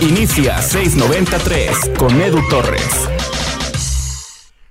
Inicia 0.00 0.62
693 0.62 1.98
con 1.98 2.20
Edu 2.20 2.40
Torres. 2.48 3.08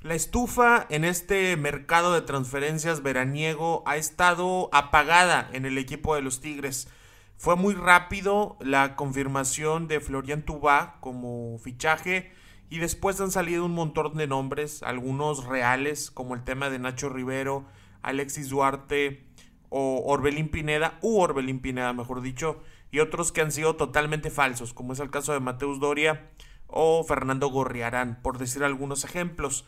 La 0.02 0.16
estufa 0.16 0.86
en 0.90 1.04
este 1.04 1.58
mercado 1.58 2.14
de 2.14 2.22
transferencias 2.22 3.04
veraniego 3.04 3.84
ha 3.86 3.98
estado 3.98 4.70
apagada 4.72 5.50
en 5.52 5.66
el 5.66 5.78
equipo 5.78 6.16
de 6.16 6.22
los 6.22 6.40
Tigres. 6.40 6.88
Fue 7.36 7.58
muy 7.58 7.74
rápido 7.74 8.58
la 8.62 8.96
confirmación 8.96 9.90
de 9.90 10.00
Florian 10.00 10.44
Tubá 10.44 10.98
como 11.02 11.60
fichaje 11.60 12.32
y 12.70 12.80
después 12.80 13.20
han 13.20 13.32
salido 13.32 13.66
un 13.66 13.74
montón 13.74 14.16
de 14.16 14.28
nombres, 14.28 14.82
algunos 14.82 15.46
reales 15.46 16.10
como 16.10 16.36
el 16.36 16.44
tema 16.44 16.70
de 16.70 16.80
Nacho 16.80 17.10
Rivero, 17.10 17.66
Alexis 18.02 18.50
Duarte 18.50 19.26
o 19.70 20.04
Orbelín 20.06 20.50
Pineda, 20.50 20.98
u 21.02 21.20
Orbelín 21.20 21.60
Pineda 21.60 21.92
mejor 21.92 22.22
dicho, 22.22 22.64
y 22.92 23.00
otros 23.00 23.32
que 23.32 23.42
han 23.42 23.52
sido 23.52 23.76
totalmente 23.76 24.30
falsos, 24.30 24.74
como 24.74 24.94
es 24.94 25.00
el 25.00 25.10
caso 25.10 25.34
de 25.34 25.40
Mateus 25.40 25.80
Doria 25.80 26.30
o 26.68 27.04
Fernando 27.04 27.50
Gorriarán, 27.50 28.20
por 28.22 28.38
decir 28.38 28.64
algunos 28.64 29.04
ejemplos. 29.04 29.66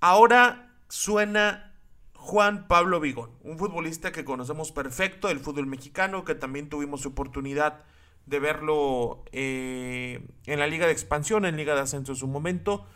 Ahora 0.00 0.74
suena 0.88 1.74
Juan 2.14 2.68
Pablo 2.68 3.00
Vigón, 3.00 3.30
un 3.42 3.58
futbolista 3.58 4.12
que 4.12 4.24
conocemos 4.24 4.72
perfecto 4.72 5.28
del 5.28 5.40
fútbol 5.40 5.66
mexicano, 5.66 6.24
que 6.24 6.34
también 6.34 6.68
tuvimos 6.68 7.04
oportunidad 7.06 7.84
de 8.26 8.38
verlo 8.38 9.24
eh, 9.32 10.24
en 10.46 10.58
la 10.60 10.66
Liga 10.66 10.86
de 10.86 10.92
Expansión, 10.92 11.44
en 11.44 11.56
Liga 11.56 11.74
de 11.74 11.80
Ascenso 11.80 12.12
en 12.12 12.18
su 12.18 12.28
momento, 12.28 12.86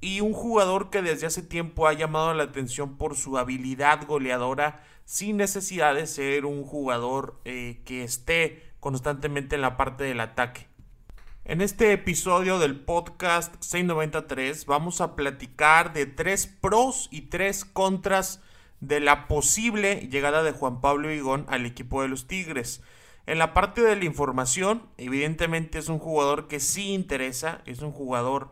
y 0.00 0.20
un 0.20 0.32
jugador 0.32 0.90
que 0.90 1.02
desde 1.02 1.26
hace 1.26 1.42
tiempo 1.42 1.86
ha 1.88 1.94
llamado 1.94 2.32
la 2.34 2.44
atención 2.44 2.96
por 2.96 3.16
su 3.16 3.38
habilidad 3.38 4.06
goleadora, 4.06 4.84
sin 5.04 5.36
necesidad 5.36 5.94
de 5.94 6.06
ser 6.06 6.44
un 6.44 6.62
jugador 6.62 7.40
eh, 7.44 7.80
que 7.84 8.04
esté 8.04 8.62
constantemente 8.86 9.56
en 9.56 9.62
la 9.62 9.76
parte 9.76 10.04
del 10.04 10.20
ataque. 10.20 10.68
En 11.44 11.60
este 11.60 11.92
episodio 11.92 12.60
del 12.60 12.78
podcast 12.78 13.52
693 13.58 14.64
vamos 14.66 15.00
a 15.00 15.16
platicar 15.16 15.92
de 15.92 16.06
tres 16.06 16.46
pros 16.46 17.08
y 17.10 17.22
tres 17.22 17.64
contras 17.64 18.44
de 18.78 19.00
la 19.00 19.26
posible 19.26 20.06
llegada 20.08 20.44
de 20.44 20.52
Juan 20.52 20.80
Pablo 20.80 21.12
Higón 21.12 21.46
al 21.48 21.66
equipo 21.66 22.00
de 22.00 22.06
los 22.06 22.28
Tigres. 22.28 22.80
En 23.26 23.40
la 23.40 23.54
parte 23.54 23.80
de 23.80 23.96
la 23.96 24.04
información, 24.04 24.84
evidentemente 24.98 25.80
es 25.80 25.88
un 25.88 25.98
jugador 25.98 26.46
que 26.46 26.60
sí 26.60 26.94
interesa, 26.94 27.62
es 27.66 27.80
un 27.80 27.90
jugador 27.90 28.50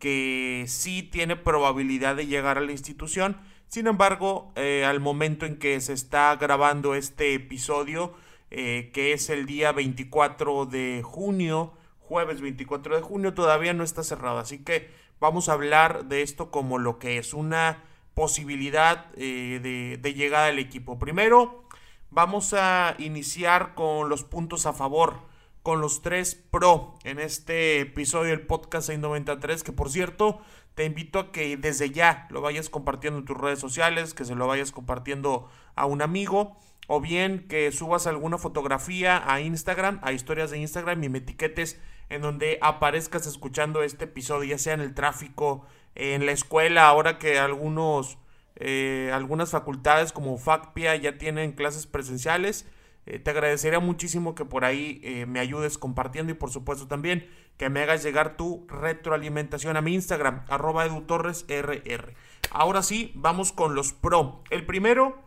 que 0.00 0.64
sí 0.66 1.04
tiene 1.04 1.36
probabilidad 1.36 2.16
de 2.16 2.26
llegar 2.26 2.58
a 2.58 2.62
la 2.62 2.72
institución. 2.72 3.36
Sin 3.68 3.86
embargo, 3.86 4.52
eh, 4.56 4.84
al 4.84 4.98
momento 4.98 5.46
en 5.46 5.60
que 5.60 5.80
se 5.80 5.92
está 5.92 6.34
grabando 6.34 6.96
este 6.96 7.34
episodio, 7.34 8.14
eh, 8.58 8.90
que 8.94 9.12
es 9.12 9.28
el 9.28 9.44
día 9.44 9.70
24 9.72 10.64
de 10.64 11.02
junio, 11.04 11.74
jueves 12.00 12.40
24 12.40 12.96
de 12.96 13.02
junio, 13.02 13.34
todavía 13.34 13.74
no 13.74 13.84
está 13.84 14.02
cerrado. 14.02 14.38
Así 14.38 14.64
que 14.64 14.90
vamos 15.20 15.50
a 15.50 15.52
hablar 15.52 16.06
de 16.06 16.22
esto 16.22 16.50
como 16.50 16.78
lo 16.78 16.98
que 16.98 17.18
es 17.18 17.34
una 17.34 17.84
posibilidad 18.14 19.08
eh, 19.14 19.60
de, 19.62 19.98
de 19.98 20.14
llegada 20.14 20.46
al 20.46 20.58
equipo. 20.58 20.98
Primero, 20.98 21.68
vamos 22.08 22.54
a 22.54 22.94
iniciar 22.98 23.74
con 23.74 24.08
los 24.08 24.24
puntos 24.24 24.64
a 24.64 24.72
favor, 24.72 25.18
con 25.62 25.82
los 25.82 26.00
tres 26.00 26.34
pro 26.34 26.94
en 27.04 27.18
este 27.18 27.80
episodio 27.80 28.30
del 28.30 28.46
podcast 28.46 28.86
693, 28.86 29.64
que 29.64 29.72
por 29.72 29.90
cierto, 29.90 30.40
te 30.74 30.86
invito 30.86 31.18
a 31.18 31.30
que 31.30 31.58
desde 31.58 31.90
ya 31.90 32.26
lo 32.30 32.40
vayas 32.40 32.70
compartiendo 32.70 33.18
en 33.18 33.26
tus 33.26 33.36
redes 33.36 33.58
sociales, 33.58 34.14
que 34.14 34.24
se 34.24 34.34
lo 34.34 34.46
vayas 34.46 34.72
compartiendo 34.72 35.50
a 35.74 35.84
un 35.84 36.00
amigo 36.00 36.56
o 36.86 37.00
bien 37.00 37.46
que 37.48 37.72
subas 37.72 38.06
alguna 38.06 38.38
fotografía 38.38 39.22
a 39.30 39.40
Instagram, 39.40 39.98
a 40.02 40.12
historias 40.12 40.50
de 40.50 40.58
Instagram 40.58 41.02
y 41.02 41.08
me 41.08 41.18
etiquetes 41.18 41.80
en 42.08 42.22
donde 42.22 42.58
aparezcas 42.62 43.26
escuchando 43.26 43.82
este 43.82 44.04
episodio, 44.04 44.50
ya 44.50 44.58
sea 44.58 44.74
en 44.74 44.80
el 44.80 44.94
tráfico, 44.94 45.66
en 45.94 46.26
la 46.26 46.32
escuela, 46.32 46.86
ahora 46.86 47.18
que 47.18 47.38
algunos, 47.38 48.18
eh, 48.56 49.10
algunas 49.12 49.50
facultades 49.50 50.12
como 50.12 50.38
FACPIA 50.38 50.96
ya 50.96 51.18
tienen 51.18 51.52
clases 51.52 51.86
presenciales. 51.86 52.66
Eh, 53.06 53.18
te 53.18 53.30
agradecería 53.30 53.80
muchísimo 53.80 54.34
que 54.34 54.44
por 54.44 54.64
ahí 54.64 55.00
eh, 55.02 55.26
me 55.26 55.40
ayudes 55.40 55.78
compartiendo 55.78 56.32
y 56.32 56.34
por 56.34 56.50
supuesto 56.50 56.86
también 56.86 57.28
que 57.56 57.70
me 57.70 57.80
hagas 57.80 58.02
llegar 58.02 58.36
tu 58.36 58.66
retroalimentación 58.68 59.76
a 59.76 59.80
mi 59.80 59.94
Instagram, 59.94 60.44
arroba 60.48 60.84
edutorresrr. 60.84 62.14
Ahora 62.50 62.82
sí, 62.82 63.12
vamos 63.14 63.52
con 63.52 63.74
los 63.74 63.92
pro. 63.92 64.42
El 64.50 64.66
primero 64.66 65.24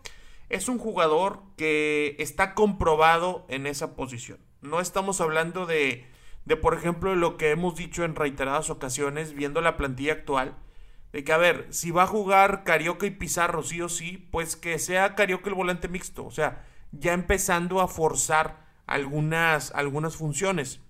es 0.50 0.68
un 0.68 0.80
jugador 0.80 1.42
que 1.56 2.16
está 2.20 2.54
comprobado 2.54 3.46
en 3.50 3.68
esa 3.68 3.96
posición. 3.96 4.40
No 4.62 4.82
estamos 4.82 5.22
hablando 5.22 5.66
de 5.66 6.10
de, 6.50 6.58
por 6.58 6.74
ejemplo, 6.74 7.16
lo 7.16 7.38
que 7.38 7.52
hemos 7.52 7.76
dicho 7.76 8.04
en 8.04 8.16
reiteradas 8.16 8.72
ocasiones, 8.72 9.34
viendo 9.34 9.62
la 9.62 9.78
plantilla 9.78 10.14
actual, 10.14 10.58
de 11.12 11.24
que, 11.24 11.32
a 11.32 11.38
ver, 11.38 11.68
si 11.70 11.92
va 11.92 12.04
a 12.04 12.08
jugar 12.08 12.64
Carioca 12.64 13.06
y 13.06 13.12
Pizarro 13.12 13.62
sí 13.62 13.82
o 13.84 13.88
sí, 13.88 14.28
pues 14.32 14.56
que 14.56 14.80
sea 14.80 15.14
Carioca 15.14 15.50
el 15.50 15.56
volante 15.56 15.88
mixto, 15.88 16.26
o 16.26 16.32
sea, 16.32 16.66
ya 16.92 17.14
empezando 17.14 17.81
a 17.81 17.88
forzar 17.88 18.66
algunas, 18.88 19.72
algunas 19.76 20.16
funciones. 20.16 20.81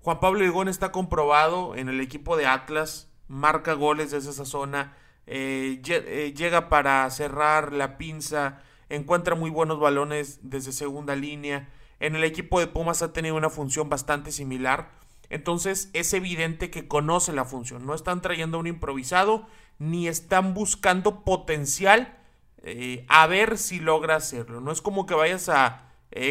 Juan 0.00 0.20
Pablo 0.20 0.42
Higón 0.42 0.68
está 0.68 0.90
comprobado 0.90 1.76
en 1.76 1.90
el 1.90 2.00
equipo 2.00 2.38
de 2.38 2.46
Atlas, 2.46 3.10
marca 3.26 3.74
goles 3.74 4.10
desde 4.10 4.30
esa 4.30 4.46
zona, 4.46 4.96
eh, 5.30 5.82
eh, 5.86 6.32
llega 6.34 6.70
para 6.70 7.08
cerrar 7.10 7.74
la 7.74 7.98
pinza, 7.98 8.62
encuentra 8.88 9.34
muy 9.34 9.50
buenos 9.50 9.78
balones 9.78 10.40
desde 10.42 10.72
segunda 10.72 11.14
línea, 11.14 11.68
en 12.00 12.16
el 12.16 12.24
equipo 12.24 12.60
de 12.60 12.66
Pumas 12.66 13.02
ha 13.02 13.12
tenido 13.12 13.36
una 13.36 13.50
función 13.50 13.90
bastante 13.90 14.32
similar. 14.32 14.90
Entonces 15.28 15.90
es 15.92 16.14
evidente 16.14 16.70
que 16.70 16.88
conoce 16.88 17.34
la 17.34 17.44
función. 17.44 17.84
No 17.84 17.92
están 17.94 18.22
trayendo 18.22 18.58
un 18.58 18.66
improvisado 18.66 19.46
ni 19.78 20.08
están 20.08 20.54
buscando 20.54 21.24
potencial 21.24 22.16
eh, 22.62 23.04
a 23.08 23.26
ver 23.26 23.58
si 23.58 23.80
logra 23.80 24.16
hacerlo. 24.16 24.62
No 24.62 24.72
es 24.72 24.80
como 24.80 25.04
que 25.04 25.14
vayas 25.14 25.48
a... 25.50 25.84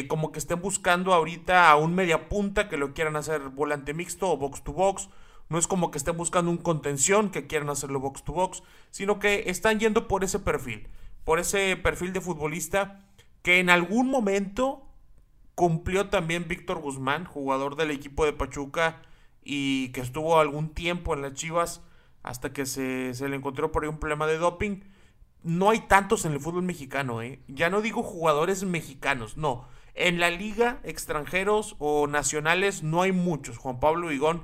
Como 0.07 0.31
que 0.31 0.39
estén 0.39 0.59
buscando 0.59 1.13
ahorita 1.13 1.69
a 1.69 1.75
un 1.75 1.93
media 1.93 2.27
punta 2.27 2.67
que 2.67 2.77
lo 2.77 2.95
quieran 2.95 3.15
hacer 3.15 3.41
volante 3.49 3.93
mixto 3.93 4.29
o 4.31 4.35
box 4.35 4.63
to 4.63 4.73
box. 4.73 5.07
No 5.49 5.57
es 5.57 5.67
como 5.67 5.91
que 5.91 5.97
estén 5.97 6.17
buscando 6.17 6.51
un 6.51 6.57
contención 6.57 7.29
que 7.29 7.47
quieran 7.47 7.69
hacerlo 7.69 7.99
box 7.99 8.23
to 8.23 8.33
box. 8.33 8.63
Sino 8.91 9.19
que 9.19 9.43
están 9.47 9.79
yendo 9.79 10.07
por 10.07 10.23
ese 10.23 10.39
perfil. 10.39 10.87
Por 11.23 11.39
ese 11.39 11.75
perfil 11.77 12.13
de 12.13 12.21
futbolista 12.21 13.03
que 13.41 13.59
en 13.59 13.69
algún 13.69 14.09
momento 14.09 14.87
Cumplió 15.57 16.09
también 16.09 16.47
Víctor 16.47 16.77
Guzmán, 16.77 17.25
jugador 17.25 17.77
del 17.77 17.89
equipo 17.89 18.25
de 18.25 18.31
Pachuca 18.31 19.01
y 19.43 19.89
que 19.89 20.01
estuvo 20.01 20.39
algún 20.39 20.69
tiempo 20.69 21.15
en 21.15 21.23
las 21.23 21.33
Chivas 21.33 21.81
hasta 22.21 22.53
que 22.53 22.67
se, 22.67 23.11
le 23.27 23.35
encontró 23.35 23.71
por 23.71 23.81
ahí 23.81 23.89
un 23.89 23.97
problema 23.97 24.27
de 24.27 24.37
doping. 24.37 24.81
No 25.41 25.71
hay 25.71 25.79
tantos 25.79 26.25
en 26.25 26.33
el 26.33 26.39
fútbol 26.39 26.61
mexicano, 26.61 27.23
¿eh? 27.23 27.41
Ya 27.47 27.71
no 27.71 27.81
digo 27.81 28.03
jugadores 28.03 28.65
mexicanos, 28.65 29.35
no. 29.35 29.67
En 29.95 30.19
la 30.19 30.29
liga, 30.29 30.79
extranjeros 30.83 31.75
o 31.79 32.05
nacionales, 32.05 32.83
no 32.83 33.01
hay 33.01 33.11
muchos. 33.11 33.57
Juan 33.57 33.79
Pablo 33.79 34.11
Higón 34.11 34.43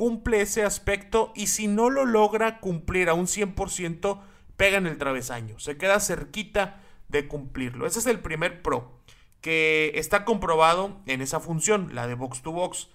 cumple 0.00 0.40
ese 0.40 0.64
aspecto 0.64 1.30
y 1.36 1.48
si 1.48 1.66
no 1.66 1.90
lo 1.90 2.06
logra 2.06 2.58
cumplir 2.60 3.10
a 3.10 3.12
un 3.12 3.26
100%, 3.26 4.22
pega 4.56 4.78
en 4.78 4.86
el 4.86 4.96
travesaño. 4.96 5.58
Se 5.58 5.76
queda 5.76 6.00
cerquita 6.00 6.80
de 7.08 7.28
cumplirlo. 7.28 7.86
Ese 7.86 7.98
es 7.98 8.06
el 8.06 8.18
primer 8.18 8.62
pro 8.62 8.98
que 9.42 9.92
está 9.96 10.24
comprobado 10.24 11.02
en 11.04 11.20
esa 11.20 11.38
función, 11.38 11.94
la 11.94 12.06
de 12.06 12.14
box 12.14 12.40
to 12.40 12.50
box. 12.50 12.88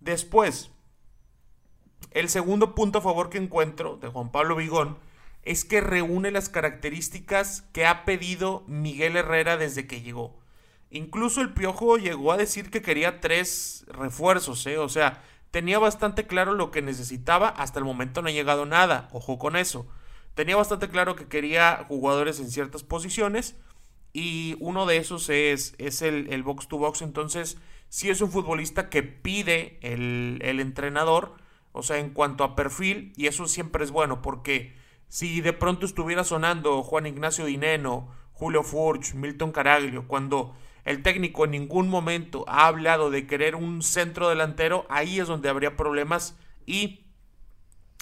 Después, 0.00 0.72
el 2.10 2.28
segundo 2.28 2.74
punto 2.74 2.98
a 2.98 3.02
favor 3.02 3.30
que 3.30 3.38
encuentro 3.38 3.96
de 3.96 4.08
Juan 4.08 4.32
Pablo 4.32 4.56
Vigón 4.56 4.98
es 5.44 5.64
que 5.64 5.80
reúne 5.80 6.32
las 6.32 6.48
características 6.48 7.62
que 7.72 7.86
ha 7.86 8.04
pedido 8.04 8.64
Miguel 8.66 9.16
Herrera 9.16 9.58
desde 9.58 9.86
que 9.86 10.00
llegó. 10.00 10.40
Incluso 10.90 11.40
el 11.40 11.54
Piojo 11.54 11.98
llegó 11.98 12.32
a 12.32 12.36
decir 12.36 12.68
que 12.68 12.82
quería 12.82 13.20
tres 13.20 13.84
refuerzos, 13.86 14.66
¿eh? 14.66 14.78
o 14.78 14.88
sea, 14.88 15.22
tenía 15.50 15.78
bastante 15.78 16.26
claro 16.26 16.54
lo 16.54 16.70
que 16.70 16.82
necesitaba, 16.82 17.48
hasta 17.48 17.78
el 17.78 17.84
momento 17.84 18.22
no 18.22 18.28
ha 18.28 18.32
llegado 18.32 18.66
nada, 18.66 19.08
ojo 19.12 19.38
con 19.38 19.56
eso. 19.56 19.86
Tenía 20.34 20.56
bastante 20.56 20.88
claro 20.88 21.16
que 21.16 21.26
quería 21.26 21.84
jugadores 21.88 22.38
en 22.38 22.50
ciertas 22.50 22.84
posiciones 22.84 23.56
y 24.12 24.56
uno 24.60 24.86
de 24.86 24.98
esos 24.98 25.28
es, 25.28 25.74
es 25.78 26.02
el, 26.02 26.32
el, 26.32 26.42
box 26.42 26.68
to 26.68 26.78
box. 26.78 27.02
Entonces, 27.02 27.58
si 27.88 28.10
es 28.10 28.20
un 28.20 28.30
futbolista 28.30 28.88
que 28.88 29.02
pide 29.02 29.78
el, 29.82 30.38
el, 30.42 30.60
entrenador, 30.60 31.34
o 31.72 31.82
sea, 31.82 31.98
en 31.98 32.10
cuanto 32.10 32.44
a 32.44 32.54
perfil, 32.54 33.12
y 33.16 33.26
eso 33.26 33.46
siempre 33.48 33.84
es 33.84 33.90
bueno, 33.90 34.22
porque 34.22 34.76
si 35.08 35.40
de 35.40 35.52
pronto 35.52 35.86
estuviera 35.86 36.24
sonando 36.24 36.82
Juan 36.82 37.06
Ignacio 37.06 37.44
Dineno, 37.44 38.08
Julio 38.32 38.62
Furch, 38.62 39.14
Milton 39.14 39.50
Caraglio, 39.50 40.06
cuando 40.06 40.54
el 40.84 41.02
técnico 41.02 41.44
en 41.44 41.52
ningún 41.52 41.88
momento 41.88 42.44
ha 42.48 42.66
hablado 42.66 43.10
de 43.10 43.26
querer 43.26 43.54
un 43.54 43.82
centro 43.82 44.28
delantero, 44.28 44.86
ahí 44.88 45.20
es 45.20 45.28
donde 45.28 45.48
habría 45.48 45.76
problemas 45.76 46.36
y 46.66 47.04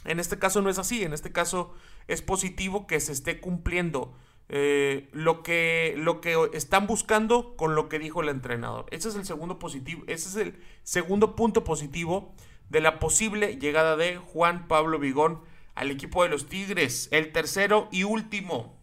en 0.05 0.20
este 0.20 0.38
caso 0.38 0.62
no 0.62 0.70
es 0.70 0.78
así, 0.78 1.02
en 1.02 1.12
este 1.12 1.32
caso 1.32 1.75
es 2.08 2.23
positivo 2.23 2.87
que 2.87 3.00
se 3.00 3.12
esté 3.12 3.40
cumpliendo 3.40 4.17
eh, 4.49 5.08
lo, 5.12 5.43
que, 5.43 5.94
lo 5.96 6.20
que 6.20 6.37
están 6.52 6.87
buscando 6.87 7.56
con 7.56 7.75
lo 7.75 7.88
que 7.88 7.99
dijo 7.99 8.23
el 8.23 8.28
entrenador. 8.28 8.87
Ese 8.90 9.08
es 9.08 9.17
el 9.17 9.25
segundo 9.25 9.58
positivo, 9.58 10.05
ese 10.06 10.29
es 10.29 10.37
el 10.37 10.62
segundo 10.84 11.34
punto 11.34 11.64
positivo 11.64 12.34
de 12.69 12.81
la 12.81 12.99
posible 12.99 13.56
llegada 13.56 13.96
de 13.96 14.17
Juan 14.17 14.69
Pablo 14.69 14.99
Vigón 14.99 15.40
al 15.75 15.90
equipo 15.90 16.22
de 16.22 16.29
los 16.29 16.49
Tigres. 16.49 17.08
El 17.11 17.32
tercero 17.32 17.88
y 17.90 18.05
último. 18.05 18.76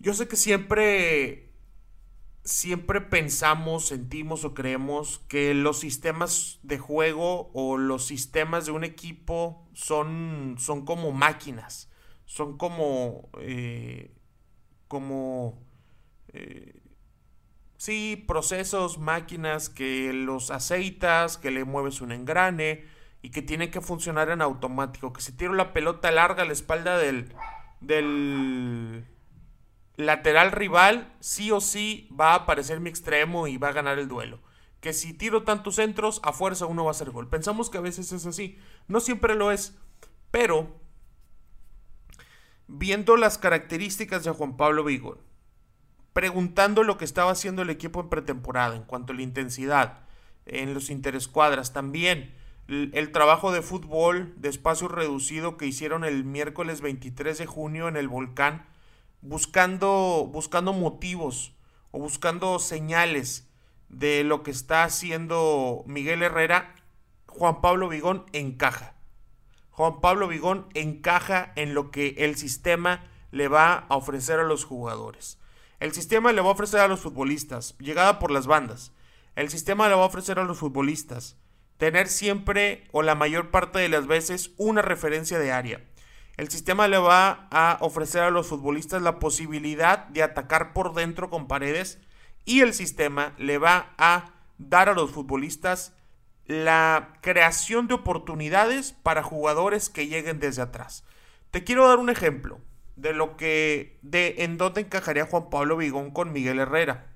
Yo 0.00 0.14
sé 0.14 0.28
que 0.28 0.36
siempre 0.36 1.47
siempre 2.48 3.02
pensamos, 3.02 3.88
sentimos 3.88 4.42
o 4.44 4.54
creemos 4.54 5.18
que 5.28 5.52
los 5.52 5.80
sistemas 5.80 6.58
de 6.62 6.78
juego 6.78 7.50
o 7.52 7.76
los 7.76 8.06
sistemas 8.06 8.64
de 8.64 8.72
un 8.72 8.84
equipo 8.84 9.68
son, 9.74 10.56
son 10.58 10.86
como 10.86 11.12
máquinas, 11.12 11.90
son 12.24 12.56
como, 12.56 13.28
eh, 13.40 14.14
como, 14.88 15.62
eh, 16.32 16.80
sí, 17.76 18.24
procesos, 18.26 18.96
máquinas 18.96 19.68
que 19.68 20.14
los 20.14 20.50
aceitas, 20.50 21.36
que 21.36 21.50
le 21.50 21.64
mueves 21.64 22.00
un 22.00 22.12
engrane 22.12 22.86
y 23.20 23.28
que 23.28 23.42
tienen 23.42 23.70
que 23.70 23.82
funcionar 23.82 24.30
en 24.30 24.40
automático, 24.40 25.12
que 25.12 25.20
si 25.20 25.32
tiro 25.32 25.52
la 25.52 25.74
pelota 25.74 26.10
larga 26.10 26.44
a 26.44 26.46
la 26.46 26.54
espalda 26.54 26.96
del, 26.96 27.34
del 27.80 29.04
lateral 29.98 30.52
rival, 30.52 31.12
sí 31.18 31.50
o 31.50 31.60
sí 31.60 32.08
va 32.18 32.30
a 32.30 32.36
aparecer 32.36 32.78
mi 32.78 32.88
extremo 32.88 33.48
y 33.48 33.58
va 33.58 33.68
a 33.68 33.72
ganar 33.72 33.98
el 33.98 34.06
duelo. 34.06 34.38
Que 34.80 34.92
si 34.92 35.12
tiro 35.12 35.42
tantos 35.42 35.74
centros, 35.74 36.20
a 36.22 36.32
fuerza 36.32 36.66
uno 36.66 36.84
va 36.84 36.90
a 36.90 36.92
hacer 36.92 37.10
gol. 37.10 37.28
Pensamos 37.28 37.68
que 37.68 37.78
a 37.78 37.82
veces 37.82 38.12
es 38.12 38.24
así. 38.24 38.58
No 38.86 39.00
siempre 39.00 39.34
lo 39.34 39.50
es. 39.50 39.76
Pero, 40.30 40.80
viendo 42.68 43.16
las 43.16 43.38
características 43.38 44.22
de 44.22 44.30
Juan 44.30 44.56
Pablo 44.56 44.84
Vigón, 44.84 45.18
preguntando 46.12 46.84
lo 46.84 46.96
que 46.96 47.04
estaba 47.04 47.32
haciendo 47.32 47.62
el 47.62 47.70
equipo 47.70 48.00
en 48.00 48.08
pretemporada 48.08 48.76
en 48.76 48.84
cuanto 48.84 49.12
a 49.12 49.16
la 49.16 49.22
intensidad, 49.22 50.04
en 50.46 50.74
los 50.74 50.90
interescuadras, 50.90 51.72
también 51.72 52.32
el 52.68 53.10
trabajo 53.10 53.50
de 53.50 53.62
fútbol 53.62 54.32
de 54.36 54.48
espacio 54.48 54.86
reducido 54.86 55.56
que 55.56 55.66
hicieron 55.66 56.04
el 56.04 56.22
miércoles 56.22 56.82
23 56.82 57.36
de 57.36 57.46
junio 57.46 57.88
en 57.88 57.96
el 57.96 58.06
volcán 58.06 58.64
buscando, 59.20 60.28
buscando 60.32 60.72
motivos 60.72 61.54
o 61.90 61.98
buscando 61.98 62.58
señales 62.58 63.48
de 63.88 64.24
lo 64.24 64.42
que 64.42 64.50
está 64.50 64.84
haciendo 64.84 65.82
Miguel 65.86 66.22
Herrera, 66.22 66.74
Juan 67.26 67.60
Pablo 67.60 67.88
Vigón 67.88 68.26
encaja. 68.32 68.94
Juan 69.70 70.00
Pablo 70.00 70.28
Vigón 70.28 70.66
encaja 70.74 71.52
en 71.56 71.74
lo 71.74 71.90
que 71.90 72.14
el 72.18 72.36
sistema 72.36 73.04
le 73.30 73.48
va 73.48 73.86
a 73.88 73.96
ofrecer 73.96 74.40
a 74.40 74.44
los 74.44 74.64
jugadores. 74.64 75.38
El 75.80 75.92
sistema 75.92 76.32
le 76.32 76.40
va 76.40 76.48
a 76.48 76.52
ofrecer 76.52 76.80
a 76.80 76.88
los 76.88 77.00
futbolistas 77.00 77.76
llegada 77.78 78.18
por 78.18 78.30
las 78.30 78.46
bandas. 78.46 78.92
El 79.36 79.50
sistema 79.50 79.88
le 79.88 79.94
va 79.94 80.02
a 80.02 80.06
ofrecer 80.06 80.38
a 80.40 80.44
los 80.44 80.58
futbolistas 80.58 81.36
tener 81.76 82.08
siempre 82.08 82.88
o 82.90 83.02
la 83.02 83.14
mayor 83.14 83.50
parte 83.50 83.78
de 83.78 83.88
las 83.88 84.06
veces 84.08 84.50
una 84.56 84.82
referencia 84.82 85.38
de 85.38 85.52
área. 85.52 85.87
El 86.38 86.48
sistema 86.50 86.86
le 86.86 86.98
va 86.98 87.48
a 87.50 87.78
ofrecer 87.80 88.22
a 88.22 88.30
los 88.30 88.46
futbolistas 88.46 89.02
la 89.02 89.18
posibilidad 89.18 90.06
de 90.06 90.22
atacar 90.22 90.72
por 90.72 90.94
dentro 90.94 91.30
con 91.30 91.48
paredes 91.48 91.98
y 92.44 92.60
el 92.60 92.74
sistema 92.74 93.34
le 93.38 93.58
va 93.58 93.92
a 93.98 94.34
dar 94.56 94.88
a 94.88 94.94
los 94.94 95.10
futbolistas 95.10 95.92
la 96.46 97.18
creación 97.22 97.88
de 97.88 97.94
oportunidades 97.94 98.92
para 98.92 99.24
jugadores 99.24 99.90
que 99.90 100.06
lleguen 100.06 100.38
desde 100.38 100.62
atrás. 100.62 101.02
Te 101.50 101.64
quiero 101.64 101.88
dar 101.88 101.98
un 101.98 102.08
ejemplo 102.08 102.60
de 102.94 103.14
lo 103.14 103.36
que 103.36 103.98
de 104.02 104.36
en 104.38 104.58
dónde 104.58 104.82
encajaría 104.82 105.26
Juan 105.26 105.50
Pablo 105.50 105.76
Vigón 105.76 106.12
con 106.12 106.32
Miguel 106.32 106.60
Herrera. 106.60 107.06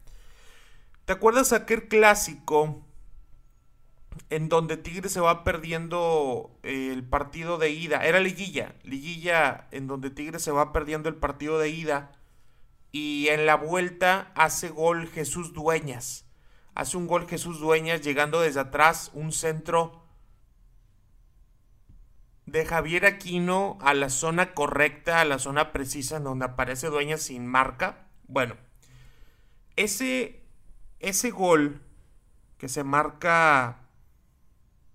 ¿Te 1.05 1.13
acuerdas 1.13 1.53
aquel 1.53 1.87
clásico 1.87 2.85
en 4.31 4.49
donde 4.49 4.77
Tigre 4.77 5.09
se 5.09 5.21
va 5.21 5.45
perdiendo 5.45 6.59
eh, 6.63 6.91
el 6.93 7.05
partido 7.05 7.59
de 7.59 7.71
ida. 7.71 8.05
Era 8.05 8.21
liguilla, 8.21 8.75
liguilla 8.83 9.69
en 9.71 9.87
donde 9.87 10.11
Tigre 10.11 10.39
se 10.39 10.51
va 10.51 10.73
perdiendo 10.73 11.09
el 11.09 11.17
partido 11.17 11.59
de 11.59 11.69
ida. 11.69 12.13
Y 12.91 13.29
en 13.29 13.47
la 13.47 13.57
vuelta 13.57 14.33
hace 14.35 14.69
gol 14.69 15.09
Jesús 15.09 15.53
Dueñas. 15.53 16.27
Hace 16.75 16.97
un 16.97 17.07
gol 17.07 17.29
Jesús 17.29 17.61
Dueñas 17.61 18.01
llegando 18.03 18.41
desde 18.41 18.61
atrás, 18.61 19.11
un 19.15 19.33
centro 19.33 20.03
de 22.47 22.65
Javier 22.65 23.07
Aquino 23.07 23.79
a 23.81 23.95
la 23.95 24.11
zona 24.11 24.55
correcta, 24.55 25.21
a 25.21 25.25
la 25.25 25.39
zona 25.39 25.73
precisa 25.73 26.17
en 26.17 26.25
donde 26.25 26.47
aparece 26.47 26.89
Dueñas 26.89 27.23
sin 27.23 27.47
marca. 27.47 28.09
Bueno, 28.27 28.57
ese, 29.77 30.43
ese 30.99 31.31
gol 31.31 31.83
que 32.59 32.69
se 32.69 32.85
marca 32.85 33.82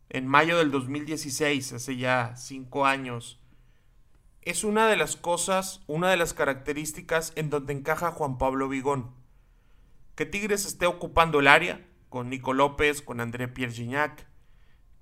en 0.10 0.28
mayo 0.28 0.58
del 0.58 0.72
2016, 0.72 1.74
hace 1.74 1.98
ya 1.98 2.36
cinco 2.38 2.86
años, 2.86 3.40
es 4.42 4.64
una 4.64 4.88
de 4.88 4.96
las 4.96 5.18
cosas, 5.18 5.82
una 5.88 6.10
de 6.10 6.16
las 6.16 6.34
características 6.34 7.34
en 7.36 7.50
donde 7.50 7.74
encaja 7.74 8.12
Juan 8.12 8.38
Pablo 8.38 8.70
Vigón. 8.70 9.12
Que 10.16 10.26
Tigres 10.26 10.66
esté 10.66 10.86
ocupando 10.86 11.42
el 11.42 11.48
área, 11.48 11.86
con 12.08 12.30
Nico 12.30 12.54
López, 12.54 13.02
con 13.02 13.20
André 13.20 13.50
Pierre 13.50 13.74
Gignac, 13.74 14.26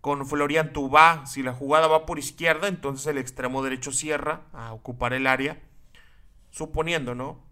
con 0.02 0.26
Florian 0.26 0.74
Tubá. 0.74 1.26
Si 1.28 1.44
la 1.44 1.54
jugada 1.54 1.88
va 1.88 2.08
por 2.08 2.18
izquierda, 2.18 2.68
entonces 2.68 3.06
el 3.08 3.20
extremo 3.20 3.64
derecho 3.64 3.92
cierra 3.92 4.42
a 4.52 4.74
ocupar 4.74 5.14
el 5.14 5.28
área. 5.28 5.62
Suponiendo, 6.50 7.14
¿no? 7.14 7.46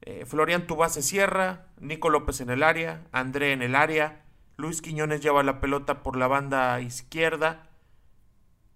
Eh, 0.00 0.24
Florian 0.26 0.66
Tubá 0.66 0.88
se 0.88 1.02
cierra, 1.02 1.66
Nico 1.78 2.08
López 2.08 2.40
en 2.40 2.50
el 2.50 2.62
área, 2.62 3.06
André 3.12 3.52
en 3.52 3.62
el 3.62 3.74
área, 3.74 4.23
Luis 4.56 4.82
Quiñones 4.82 5.20
lleva 5.20 5.42
la 5.42 5.60
pelota 5.60 6.02
por 6.02 6.16
la 6.16 6.26
banda 6.26 6.80
izquierda. 6.80 7.68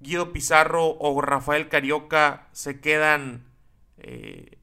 Guido 0.00 0.32
Pizarro 0.32 0.96
o 0.98 1.20
Rafael 1.20 1.69
Carioca 1.69 2.48
se 2.52 2.80
quedan 2.80 3.44
eh, 3.98 4.58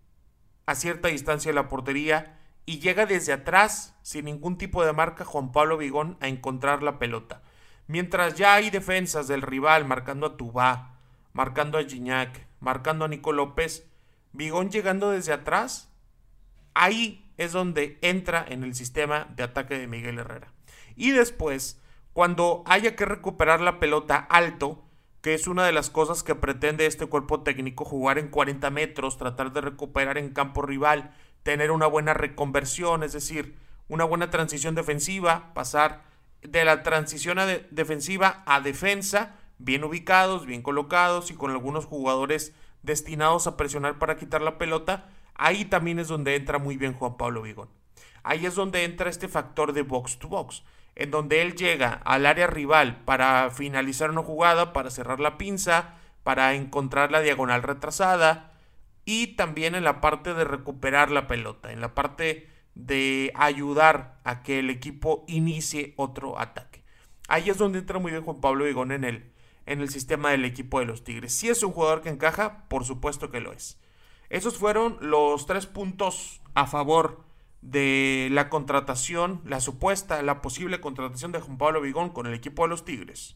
a 0.66 0.76
cierta 0.76 1.10
distancia 1.10 1.52
de 1.52 1.56
la 1.56 1.70
portería 1.70 2.40
y 2.66 2.80
llega 2.80 3.06
desde 3.06 3.34
atrás, 3.34 3.96
sin 4.02 4.26
ningún 4.26 4.58
tipo 4.58 4.84
de 4.84 4.94
marca, 4.94 5.24
Juan 5.24 5.52
Pablo 5.52 5.78
Vigón 5.78 6.18
a 6.20 6.28
encontrar 6.28 6.84
la 6.84 7.00
pelota. 7.00 7.44
Mientras 7.88 8.36
ya 8.36 8.56
hay 8.56 8.70
defensas 8.70 9.28
del 9.28 9.42
rival 9.42 9.86
marcando 9.86 10.26
a 10.26 10.38
Tubá, 10.38 10.98
marcando 11.34 11.78
a 11.78 11.84
Gignac, 11.84 12.48
marcando 12.60 13.06
a 13.06 13.08
Nico 13.08 13.32
López, 13.32 13.88
Vigón 14.34 14.72
llegando 14.72 15.12
desde 15.12 15.34
atrás, 15.34 15.92
ahí 16.74 17.32
es 17.38 17.52
donde 17.52 18.00
entra 18.02 18.44
en 18.48 18.64
el 18.64 18.74
sistema 18.74 19.28
de 19.36 19.44
ataque 19.44 19.78
de 19.78 19.88
Miguel 19.88 20.18
Herrera. 20.18 20.55
Y 20.96 21.12
después, 21.12 21.82
cuando 22.14 22.64
haya 22.66 22.96
que 22.96 23.06
recuperar 23.06 23.62
la 23.62 23.80
pelota 23.80 24.18
alto, 24.18 24.86
que 25.22 25.34
es 25.34 25.48
una 25.48 25.66
de 25.66 25.72
las 25.72 25.90
cosas 25.90 26.22
que 26.24 26.36
pretende 26.36 26.86
este 26.86 27.08
cuerpo 27.08 27.42
técnico, 27.42 27.84
jugar 27.84 28.20
en 28.20 28.30
40 28.30 28.70
metros, 28.70 29.18
tratar 29.18 29.52
de 29.54 29.62
recuperar 29.62 30.18
en 30.18 30.30
campo 30.30 30.62
rival, 30.62 31.14
tener 31.44 31.72
una 31.72 31.88
buena 31.88 32.14
reconversión, 32.14 33.04
es 33.04 33.14
decir, 33.14 33.58
una 33.88 34.04
buena 34.04 34.30
transición 34.30 34.76
defensiva, 34.76 35.52
pasar 35.54 36.04
de 36.42 36.64
la 36.64 36.84
transición 36.84 37.40
defensiva 37.72 38.44
a 38.46 38.62
defensa, 38.62 39.36
bien 39.58 39.84
ubicados, 39.84 40.46
bien 40.46 40.62
colocados 40.62 41.32
y 41.32 41.34
con 41.34 41.52
algunos 41.52 41.86
jugadores 41.86 42.54
destinados 42.84 43.48
a 43.48 43.58
presionar 43.58 43.98
para 43.98 44.18
quitar 44.18 44.42
la 44.42 44.58
pelota, 44.58 45.10
ahí 45.34 45.66
también 45.66 46.00
es 46.00 46.08
donde 46.08 46.36
entra 46.36 46.60
muy 46.60 46.78
bien 46.78 46.94
Juan 46.94 47.18
Pablo 47.18 47.42
Vigón. 47.42 47.70
Ahí 48.24 48.46
es 48.46 48.56
donde 48.56 48.84
entra 48.84 49.10
este 49.10 49.28
factor 49.28 49.74
de 49.74 49.82
box 49.82 50.18
to 50.20 50.28
box 50.28 50.64
en 50.96 51.12
donde 51.12 51.42
él 51.42 51.56
llega 51.56 52.02
al 52.06 52.26
área 52.26 52.48
rival 52.48 53.04
para 53.04 53.50
finalizar 53.52 54.10
una 54.10 54.24
jugada, 54.24 54.74
para 54.74 54.90
cerrar 54.90 55.20
la 55.20 55.38
pinza, 55.38 55.96
para 56.24 56.54
encontrar 56.56 57.12
la 57.12 57.22
diagonal 57.22 57.64
retrasada 57.64 58.54
y 59.04 59.36
también 59.36 59.76
en 59.76 59.84
la 59.84 60.02
parte 60.02 60.34
de 60.34 60.46
recuperar 60.46 61.12
la 61.12 61.28
pelota, 61.28 61.72
en 61.72 61.82
la 61.82 61.94
parte 61.94 62.50
de 62.74 63.32
ayudar 63.36 64.20
a 64.24 64.42
que 64.42 64.60
el 64.60 64.70
equipo 64.70 65.26
inicie 65.28 65.94
otro 65.98 66.40
ataque. 66.40 66.84
Ahí 67.28 67.50
es 67.50 67.58
donde 67.58 67.80
entra 67.80 68.00
muy 68.00 68.12
bien 68.12 68.24
Juan 68.24 68.42
Pablo 68.42 68.66
Vigón 68.66 68.92
en 68.92 69.04
el, 69.04 69.32
en 69.66 69.82
el 69.82 69.90
sistema 69.90 70.32
del 70.32 70.46
equipo 70.46 70.80
de 70.80 70.86
los 70.86 71.04
Tigres. 71.04 71.34
Si 71.34 71.50
es 71.50 71.64
un 71.64 71.72
jugador 71.72 72.02
que 72.02 72.10
encaja, 72.10 72.68
por 72.68 72.86
supuesto 72.86 73.32
que 73.32 73.42
lo 73.42 73.52
es. 73.52 73.80
Esos 74.30 74.58
fueron 74.58 74.98
los 75.02 75.46
tres 75.46 75.66
puntos 75.66 76.42
a 76.54 76.66
favor 76.66 77.25
de 77.66 78.30
la 78.32 78.50
contratación, 78.50 79.42
la 79.44 79.60
supuesta, 79.60 80.22
la 80.22 80.42
posible 80.42 80.80
contratación 80.80 81.32
de 81.32 81.40
Juan 81.40 81.58
Pablo 81.58 81.82
Vigón 81.82 82.10
con 82.10 82.28
el 82.28 82.34
equipo 82.34 82.64
de 82.64 82.70
los 82.70 82.86
Tigres. 82.86 83.36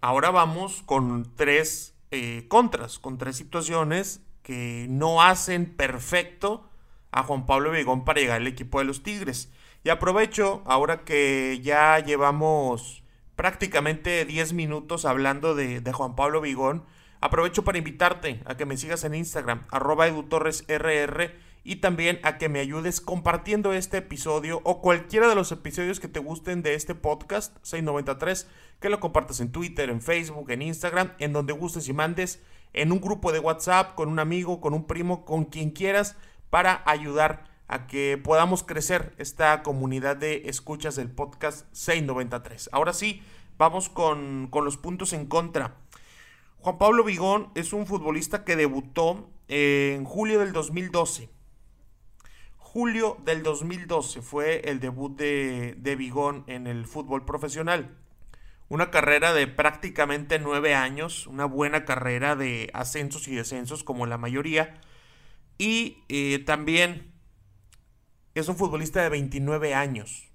Ahora 0.00 0.30
vamos 0.30 0.82
con 0.86 1.34
tres 1.34 1.96
eh, 2.12 2.46
contras, 2.48 2.98
con 2.98 3.18
tres 3.18 3.36
situaciones 3.36 4.22
que 4.42 4.86
no 4.88 5.22
hacen 5.22 5.74
perfecto 5.74 6.68
a 7.10 7.24
Juan 7.24 7.46
Pablo 7.46 7.72
Vigón 7.72 8.04
para 8.04 8.20
llegar 8.20 8.36
al 8.36 8.46
equipo 8.46 8.78
de 8.78 8.84
los 8.84 9.02
Tigres. 9.02 9.50
Y 9.82 9.90
aprovecho, 9.90 10.62
ahora 10.64 11.04
que 11.04 11.60
ya 11.62 11.98
llevamos 11.98 13.02
prácticamente 13.34 14.24
10 14.24 14.52
minutos 14.52 15.04
hablando 15.04 15.54
de, 15.54 15.80
de 15.80 15.92
Juan 15.92 16.14
Pablo 16.14 16.40
Vigón, 16.40 16.84
Aprovecho 17.20 17.64
para 17.64 17.78
invitarte 17.78 18.40
a 18.44 18.56
que 18.56 18.64
me 18.64 18.76
sigas 18.76 19.02
en 19.02 19.14
Instagram, 19.14 19.66
arroba 19.70 20.06
edutorresrr, 20.06 21.34
y 21.68 21.76
también 21.76 22.18
a 22.22 22.38
que 22.38 22.48
me 22.48 22.60
ayudes 22.60 23.02
compartiendo 23.02 23.74
este 23.74 23.98
episodio 23.98 24.62
o 24.64 24.80
cualquiera 24.80 25.28
de 25.28 25.34
los 25.34 25.52
episodios 25.52 26.00
que 26.00 26.08
te 26.08 26.18
gusten 26.18 26.62
de 26.62 26.72
este 26.72 26.94
podcast 26.94 27.58
693, 27.60 28.48
que 28.80 28.88
lo 28.88 29.00
compartas 29.00 29.40
en 29.40 29.52
Twitter, 29.52 29.90
en 29.90 30.00
Facebook, 30.00 30.50
en 30.50 30.62
Instagram, 30.62 31.12
en 31.18 31.34
donde 31.34 31.52
gustes 31.52 31.86
y 31.86 31.92
mandes, 31.92 32.42
en 32.72 32.90
un 32.90 33.02
grupo 33.02 33.32
de 33.32 33.40
WhatsApp, 33.40 33.94
con 33.96 34.08
un 34.08 34.18
amigo, 34.18 34.62
con 34.62 34.72
un 34.72 34.86
primo, 34.86 35.26
con 35.26 35.44
quien 35.44 35.70
quieras, 35.70 36.16
para 36.48 36.82
ayudar 36.86 37.44
a 37.66 37.86
que 37.86 38.16
podamos 38.16 38.62
crecer 38.62 39.12
esta 39.18 39.62
comunidad 39.62 40.16
de 40.16 40.48
escuchas 40.48 40.96
del 40.96 41.10
podcast 41.10 41.66
693. 41.72 42.70
Ahora 42.72 42.94
sí, 42.94 43.22
vamos 43.58 43.90
con, 43.90 44.48
con 44.50 44.64
los 44.64 44.78
puntos 44.78 45.12
en 45.12 45.26
contra. 45.26 45.76
Juan 46.60 46.78
Pablo 46.78 47.04
Vigón 47.04 47.50
es 47.54 47.74
un 47.74 47.84
futbolista 47.84 48.46
que 48.46 48.56
debutó 48.56 49.28
en 49.48 50.06
julio 50.06 50.40
del 50.40 50.54
2012. 50.54 51.36
Julio 52.80 53.16
del 53.24 53.42
2012 53.42 54.22
fue 54.22 54.60
el 54.70 54.78
debut 54.78 55.18
de, 55.18 55.74
de 55.78 55.96
Vigón 55.96 56.44
en 56.46 56.68
el 56.68 56.86
fútbol 56.86 57.24
profesional. 57.24 57.98
Una 58.68 58.92
carrera 58.92 59.34
de 59.34 59.48
prácticamente 59.48 60.38
nueve 60.38 60.76
años, 60.76 61.26
una 61.26 61.44
buena 61.44 61.84
carrera 61.84 62.36
de 62.36 62.70
ascensos 62.74 63.26
y 63.26 63.34
descensos 63.34 63.82
como 63.82 64.06
la 64.06 64.16
mayoría. 64.16 64.80
Y 65.58 66.04
eh, 66.08 66.38
también 66.46 67.10
es 68.36 68.46
un 68.46 68.54
futbolista 68.54 69.02
de 69.02 69.08
29 69.08 69.74
años. 69.74 70.28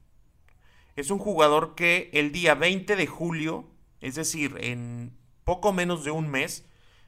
Es 0.97 1.11
un 1.11 1.19
jugador 1.19 1.75
que 1.75 2.09
el 2.11 2.33
día 2.33 2.55
20 2.55 2.97
de 2.97 3.07
julio, 3.07 3.69
es 4.01 4.15
decir, 4.15 4.57
en 4.59 5.17
poco 5.45 5.71
menos 5.71 6.03
de 6.03 6.11
un 6.11 6.27
mes, 6.29 6.65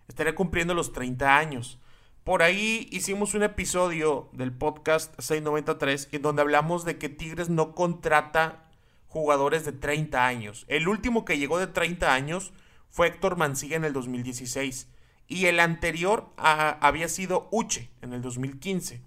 estaría 0.08 0.34
cumpliendo 0.34 0.74
los 0.74 0.94
30 0.94 1.38
años. 1.38 1.82
Por 2.25 2.41
ahí 2.41 2.88
hicimos 2.91 3.36
un 3.36 3.44
episodio 3.44 4.29
del 4.32 4.51
podcast 4.51 5.13
693 5.20 6.10
en 6.12 6.24
donde 6.24 6.41
hablamos 6.41 6.84
de 6.84 6.98
que 6.98 7.08
Tigres 7.08 7.50
no 7.50 7.75
contrata 7.75 8.63
jugadores 9.08 9.63
de 9.63 9.74
30 9.74 10.25
años. 10.25 10.65
El 10.67 10.88
último 10.88 11.24
que 11.24 11.38
llegó 11.38 11.60
de 11.60 11.67
30 11.67 12.12
años 12.12 12.51
fue 12.89 13.10
Héctor 13.10 13.38
Mancilla 13.38 13.75
en 13.75 13.86
el 13.86 13.94
2016 13.94 14.88
y 15.27 15.46
el 15.46 15.60
anterior 15.60 16.32
había 16.36 17.10
sido 17.10 17.48
Uche 17.51 17.91
en 18.01 18.13
el 18.13 18.24
2015. 18.24 19.03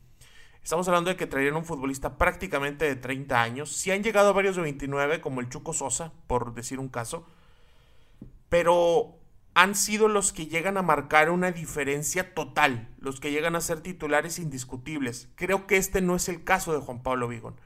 Estamos 0.63 0.87
hablando 0.87 1.11
de 1.11 1.17
que 1.17 1.27
traerían 1.27 1.57
un 1.57 1.65
futbolista 1.65 2.19
prácticamente 2.19 2.85
de 2.85 2.95
30 2.95 3.43
años. 3.43 3.73
Si 3.73 3.91
han 3.91 4.05
llegado 4.05 4.33
varios 4.33 4.55
de 4.55 4.63
29, 4.63 5.21
como 5.21 5.41
el 5.41 5.49
Chuco 5.49 5.73
Sosa, 5.73 6.13
por 6.29 6.55
decir 6.55 6.79
un 6.79 6.89
caso. 6.89 7.27
Pero 8.49 9.19
han 9.59 9.75
sido 9.75 10.07
los 10.07 10.33
que 10.33 10.47
llegan 10.47 10.77
a 10.77 10.83
marcar 10.83 11.31
una 11.31 11.51
diferencia 11.51 12.33
total, 12.33 12.87
los 13.01 13.19
que 13.19 13.33
llegan 13.33 13.57
a 13.57 13.61
ser 13.61 13.81
titulares 13.81 14.39
indiscutibles. 14.39 15.31
Creo 15.35 15.67
que 15.67 15.79
este 15.79 16.01
no 16.01 16.15
es 16.15 16.29
el 16.29 16.45
caso 16.45 16.73
de 16.73 16.79
Juan 16.79 17.03
Pablo 17.03 17.27
Vigón. 17.27 17.57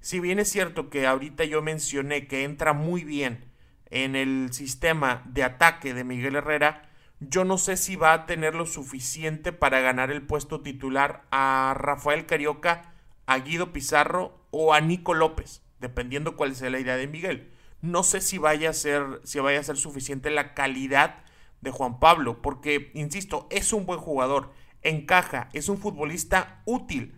Si 0.00 0.18
bien 0.18 0.40
es 0.40 0.50
cierto 0.50 0.90
que 0.90 1.06
ahorita 1.06 1.44
yo 1.44 1.62
mencioné 1.62 2.26
que 2.26 2.42
entra 2.42 2.72
muy 2.72 3.04
bien 3.04 3.44
en 3.88 4.16
el 4.16 4.52
sistema 4.52 5.22
de 5.26 5.44
ataque 5.44 5.94
de 5.94 6.02
Miguel 6.02 6.34
Herrera, 6.34 6.90
yo 7.20 7.44
no 7.44 7.56
sé 7.56 7.76
si 7.76 7.94
va 7.94 8.14
a 8.14 8.26
tener 8.26 8.56
lo 8.56 8.66
suficiente 8.66 9.52
para 9.52 9.78
ganar 9.78 10.10
el 10.10 10.22
puesto 10.22 10.62
titular 10.62 11.22
a 11.30 11.72
Rafael 11.78 12.26
Carioca, 12.26 12.94
a 13.26 13.38
Guido 13.38 13.72
Pizarro 13.72 14.44
o 14.50 14.74
a 14.74 14.80
Nico 14.80 15.14
López, 15.14 15.62
dependiendo 15.78 16.34
cuál 16.34 16.56
sea 16.56 16.70
la 16.70 16.80
idea 16.80 16.96
de 16.96 17.06
Miguel. 17.06 17.52
No 17.80 18.02
sé 18.02 18.20
si 18.20 18.38
vaya 18.38 18.70
a 18.70 18.74
ser, 18.74 19.20
si 19.24 19.38
vaya 19.38 19.60
a 19.60 19.64
ser 19.64 19.76
suficiente 19.76 20.30
la 20.30 20.54
calidad 20.54 21.22
de 21.60 21.70
Juan 21.70 22.00
Pablo, 22.00 22.42
porque, 22.42 22.90
insisto, 22.94 23.46
es 23.50 23.72
un 23.72 23.86
buen 23.86 24.00
jugador, 24.00 24.52
encaja, 24.82 25.48
es 25.52 25.68
un 25.68 25.78
futbolista 25.78 26.62
útil, 26.64 27.14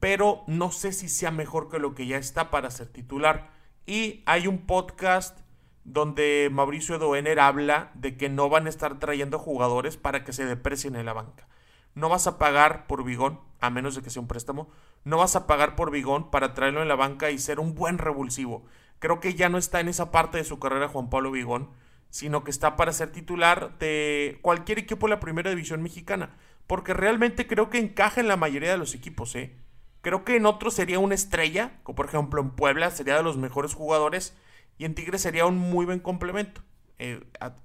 pero 0.00 0.44
no 0.46 0.70
sé 0.70 0.92
si 0.92 1.08
sea 1.08 1.30
mejor 1.30 1.68
que 1.68 1.78
lo 1.78 1.94
que 1.94 2.06
ya 2.06 2.18
está 2.18 2.50
para 2.50 2.70
ser 2.70 2.88
titular. 2.88 3.50
Y 3.86 4.22
hay 4.26 4.46
un 4.46 4.66
podcast 4.66 5.40
donde 5.84 6.50
Mauricio 6.52 6.96
Edoener 6.96 7.40
habla 7.40 7.90
de 7.94 8.16
que 8.16 8.28
no 8.28 8.48
van 8.48 8.66
a 8.66 8.68
estar 8.68 8.98
trayendo 8.98 9.38
jugadores 9.38 9.96
para 9.96 10.24
que 10.24 10.32
se 10.32 10.44
deprecien 10.44 10.96
en 10.96 11.06
la 11.06 11.14
banca. 11.14 11.48
No 11.94 12.08
vas 12.08 12.26
a 12.26 12.38
pagar 12.38 12.86
por 12.86 13.04
Bigón, 13.04 13.40
a 13.60 13.70
menos 13.70 13.94
de 13.94 14.02
que 14.02 14.10
sea 14.10 14.22
un 14.22 14.28
préstamo, 14.28 14.68
no 15.04 15.16
vas 15.16 15.34
a 15.34 15.46
pagar 15.46 15.74
por 15.74 15.90
Bigón 15.90 16.30
para 16.30 16.54
traerlo 16.54 16.82
en 16.82 16.88
la 16.88 16.94
banca 16.94 17.30
y 17.30 17.38
ser 17.38 17.58
un 17.58 17.74
buen 17.74 17.98
revulsivo. 17.98 18.66
Creo 18.98 19.20
que 19.20 19.34
ya 19.34 19.48
no 19.48 19.58
está 19.58 19.80
en 19.80 19.88
esa 19.88 20.10
parte 20.10 20.38
de 20.38 20.44
su 20.44 20.58
carrera 20.58 20.88
Juan 20.88 21.10
Pablo 21.10 21.30
Bigón 21.30 21.70
sino 22.10 22.44
que 22.44 22.50
está 22.50 22.76
para 22.76 22.92
ser 22.92 23.12
titular 23.12 23.78
de 23.78 24.38
cualquier 24.42 24.78
equipo 24.78 25.06
de 25.06 25.10
la 25.10 25.20
primera 25.20 25.50
división 25.50 25.82
mexicana. 25.82 26.36
Porque 26.66 26.94
realmente 26.94 27.46
creo 27.46 27.70
que 27.70 27.78
encaja 27.78 28.20
en 28.20 28.28
la 28.28 28.36
mayoría 28.36 28.70
de 28.70 28.78
los 28.78 28.94
equipos, 28.94 29.34
¿eh? 29.36 29.56
Creo 30.00 30.24
que 30.24 30.36
en 30.36 30.46
otros 30.46 30.74
sería 30.74 30.98
una 30.98 31.14
estrella, 31.14 31.80
como 31.82 31.96
por 31.96 32.06
ejemplo 32.06 32.40
en 32.40 32.50
Puebla 32.50 32.90
sería 32.90 33.16
de 33.16 33.22
los 33.22 33.36
mejores 33.36 33.74
jugadores 33.74 34.36
y 34.78 34.84
en 34.84 34.94
Tigres 34.94 35.22
sería 35.22 35.46
un 35.46 35.58
muy 35.58 35.86
buen 35.86 35.98
complemento. 35.98 36.62
Eh, 36.98 37.20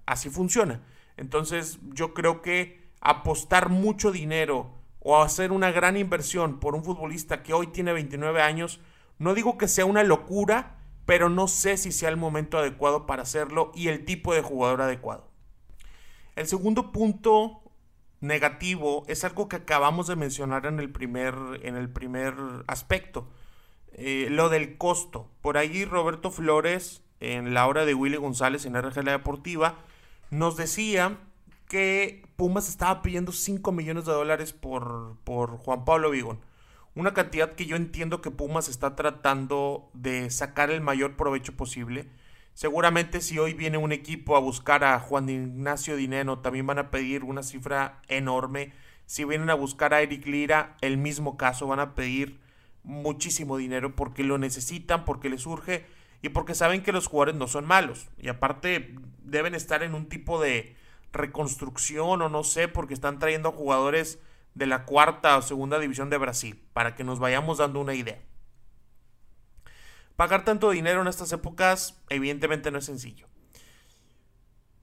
así 0.06 0.30
funciona. 0.30 0.82
Entonces 1.16 1.80
yo 1.94 2.14
creo 2.14 2.42
que 2.42 2.82
apostar 3.02 3.70
mucho 3.70 4.12
dinero 4.12 4.74
o 5.00 5.22
hacer 5.22 5.52
una 5.52 5.72
gran 5.72 5.96
inversión 5.96 6.60
por 6.60 6.76
un 6.76 6.84
futbolista 6.84 7.44
que 7.44 7.54
hoy 7.54 7.68
tiene 7.68 7.94
29 7.94 8.42
años, 8.42 8.80
no 9.20 9.36
digo 9.36 9.58
que 9.58 9.68
sea 9.68 9.86
una 9.86 10.04
locura, 10.04 10.78
pero 11.06 11.30
no 11.30 11.48
sé 11.48 11.78
si 11.78 11.92
sea 11.92 12.10
el 12.10 12.18
momento 12.18 12.58
adecuado 12.58 13.06
para 13.06 13.24
hacerlo 13.24 13.72
y 13.76 13.90
el 13.90 14.06
tipo 14.06 14.34
de 14.34 14.42
jugador 14.42 14.82
adecuado. 14.82 15.28
El 16.36 16.48
segundo 16.48 16.92
punto 16.92 17.62
negativo 18.22 19.04
es 19.08 19.24
algo 19.24 19.48
que 19.48 19.58
acabamos 19.58 20.08
de 20.08 20.16
mencionar 20.16 20.66
en 20.66 20.80
el 20.80 20.90
primer, 20.90 21.36
en 21.62 21.76
el 21.76 21.90
primer 21.90 22.36
aspecto, 22.68 23.28
eh, 23.94 24.28
lo 24.30 24.50
del 24.50 24.78
costo. 24.78 25.30
Por 25.42 25.58
ahí 25.58 25.86
Roberto 25.86 26.32
Flores, 26.32 27.04
en 27.20 27.54
la 27.54 27.68
hora 27.68 27.86
de 27.86 27.94
Willy 27.94 28.18
González 28.18 28.66
en 28.66 28.82
RG 28.82 29.04
La 29.04 29.12
Deportiva, 29.12 29.76
nos 30.32 30.58
decía 30.58 31.20
que 31.68 32.26
Pumas 32.36 32.70
estaba 32.70 33.02
pidiendo 33.02 33.32
5 33.32 33.72
millones 33.72 34.06
de 34.06 34.14
dólares 34.14 34.54
por, 34.54 35.18
por 35.24 35.58
Juan 35.58 35.86
Pablo 35.86 36.10
Vigón. 36.10 36.40
Una 36.96 37.14
cantidad 37.14 37.54
que 37.54 37.66
yo 37.66 37.76
entiendo 37.76 38.22
que 38.22 38.30
Pumas 38.30 38.70
está 38.70 38.96
tratando 38.96 39.90
de 39.94 40.30
sacar 40.30 40.70
el 40.70 40.82
mayor 40.82 41.16
provecho 41.16 41.58
posible. 41.58 42.08
Seguramente 42.54 43.20
si 43.20 43.40
hoy 43.40 43.56
viene 43.56 43.80
un 43.80 43.92
equipo 43.92 44.36
a 44.36 44.40
buscar 44.40 44.84
a 44.84 45.00
Juan 45.00 45.28
Ignacio 45.28 45.96
Dineno, 45.96 46.40
también 46.40 46.68
van 46.68 46.78
a 46.78 46.92
pedir 46.92 47.24
una 47.24 47.42
cifra 47.42 48.00
enorme. 48.10 48.74
Si 49.08 49.26
vienen 49.26 49.50
a 49.50 49.56
buscar 49.56 49.96
a 49.96 50.02
Eric 50.02 50.28
Lira, 50.28 50.78
el 50.82 50.98
mismo 50.98 51.36
caso, 51.36 51.66
van 51.66 51.80
a 51.80 51.96
pedir 51.96 52.40
muchísimo 52.84 53.58
dinero 53.58 53.96
porque 53.96 54.24
lo 54.24 54.38
necesitan, 54.38 55.04
porque 55.04 55.30
les 55.30 55.42
surge 55.42 55.86
y 56.22 56.30
porque 56.30 56.54
saben 56.54 56.84
que 56.84 56.92
los 56.92 57.08
jugadores 57.08 57.36
no 57.36 57.48
son 57.48 57.66
malos. 57.66 58.10
Y 58.20 58.28
aparte 58.28 58.94
deben 59.24 59.56
estar 59.56 59.82
en 59.82 59.96
un 59.96 60.08
tipo 60.10 60.40
de 60.40 60.76
reconstrucción 61.12 62.22
o 62.22 62.30
no 62.30 62.44
sé, 62.44 62.68
porque 62.68 62.94
están 62.94 63.18
trayendo 63.18 63.52
jugadores 63.52 64.20
de 64.56 64.68
la 64.68 64.86
cuarta 64.86 65.38
o 65.38 65.42
segunda 65.42 65.80
división 65.80 66.10
de 66.10 66.18
Brasil, 66.18 66.64
para 66.74 66.96
que 66.96 67.04
nos 67.04 67.20
vayamos 67.20 67.58
dando 67.58 67.80
una 67.80 67.94
idea. 67.94 68.22
Pagar 70.16 70.46
tanto 70.46 70.70
dinero 70.70 71.02
en 71.02 71.08
estas 71.08 71.32
épocas 71.32 72.02
evidentemente 72.10 72.70
no 72.72 72.78
es 72.78 72.86
sencillo. 72.86 73.28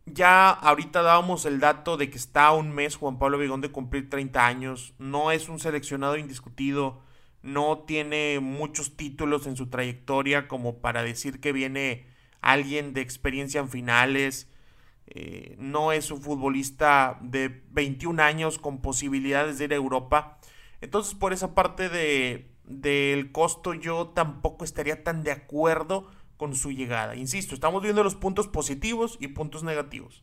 Ya 0.06 0.50
ahorita 0.50 1.02
dábamos 1.02 1.44
el 1.44 1.60
dato 1.60 1.96
de 1.96 2.10
que 2.10 2.18
está 2.18 2.50
un 2.50 2.72
mes 2.72 2.96
Juan 2.96 3.18
Pablo 3.18 3.38
Vigón 3.38 3.60
de 3.60 3.70
cumplir 3.70 4.10
30 4.10 4.44
años, 4.44 4.94
no 4.98 5.30
es 5.30 5.48
un 5.48 5.60
seleccionado 5.60 6.16
indiscutido, 6.16 7.02
no 7.42 7.84
tiene 7.86 8.40
muchos 8.40 8.96
títulos 8.96 9.46
en 9.46 9.56
su 9.56 9.68
trayectoria 9.68 10.48
como 10.48 10.80
para 10.80 11.04
decir 11.04 11.40
que 11.40 11.52
viene 11.52 12.06
alguien 12.40 12.92
de 12.92 13.02
experiencia 13.02 13.60
en 13.60 13.68
finales, 13.68 14.48
eh, 15.10 15.56
no 15.58 15.92
es 15.92 16.10
un 16.10 16.22
futbolista 16.22 17.18
de 17.20 17.62
21 17.70 18.22
años 18.22 18.58
con 18.58 18.80
posibilidades 18.80 19.58
de 19.58 19.64
ir 19.64 19.72
a 19.72 19.76
Europa. 19.76 20.38
Entonces, 20.80 21.14
por 21.14 21.32
esa 21.32 21.54
parte 21.54 21.88
de, 21.88 22.50
del 22.64 23.32
costo, 23.32 23.74
yo 23.74 24.08
tampoco 24.08 24.64
estaría 24.64 25.02
tan 25.02 25.22
de 25.24 25.32
acuerdo 25.32 26.08
con 26.36 26.54
su 26.54 26.70
llegada. 26.70 27.16
Insisto, 27.16 27.54
estamos 27.54 27.82
viendo 27.82 28.04
los 28.04 28.14
puntos 28.14 28.46
positivos 28.46 29.18
y 29.20 29.28
puntos 29.28 29.64
negativos. 29.64 30.22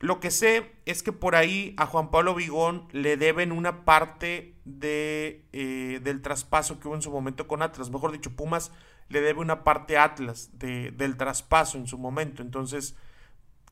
Lo 0.00 0.20
que 0.20 0.30
sé 0.30 0.72
es 0.84 1.02
que 1.02 1.12
por 1.12 1.34
ahí 1.34 1.74
a 1.76 1.86
Juan 1.86 2.10
Pablo 2.10 2.34
Vigón 2.34 2.86
le 2.92 3.16
deben 3.16 3.50
una 3.50 3.84
parte 3.84 4.54
de, 4.64 5.44
eh, 5.52 6.00
del 6.02 6.20
traspaso 6.22 6.78
que 6.78 6.88
hubo 6.88 6.94
en 6.94 7.02
su 7.02 7.10
momento 7.10 7.48
con 7.48 7.62
Atlas. 7.62 7.90
Mejor 7.90 8.12
dicho, 8.12 8.36
Pumas 8.36 8.70
le 9.08 9.20
debe 9.20 9.40
una 9.40 9.64
parte 9.64 9.96
a 9.96 10.04
Atlas 10.04 10.50
del 10.52 11.16
traspaso 11.16 11.78
en 11.78 11.86
su 11.86 11.98
momento. 11.98 12.42
Entonces, 12.42 12.96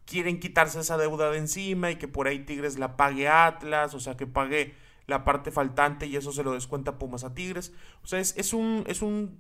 quieren 0.07 0.41
quitarse 0.41 0.81
esa 0.81 0.97
deuda 0.97 1.31
de 1.31 1.39
encima 1.39 1.91
y 1.91 1.97
que 1.97 2.09
por 2.09 2.29
ahí 2.29 2.41
Tigres 2.41 2.79
la 2.79 2.97
pague 2.97 3.29
Atlas, 3.29 3.93
o 3.95 4.01
sea, 4.01 4.17
que 4.17 4.27
pague 4.27 4.75
la 5.07 5.25
parte 5.25 5.51
faltante 5.51 6.07
y 6.07 6.17
eso 6.17 6.33
se 6.33 6.43
lo 6.43 6.53
descuenta 6.53 6.99
Pumas 6.99 7.25
a 7.25 7.35
Tigres. 7.35 7.73
O 8.03 8.07
sea, 8.07 8.21
es, 8.21 8.53
un, 8.53 8.85
es, 8.87 9.03
un, 9.03 9.39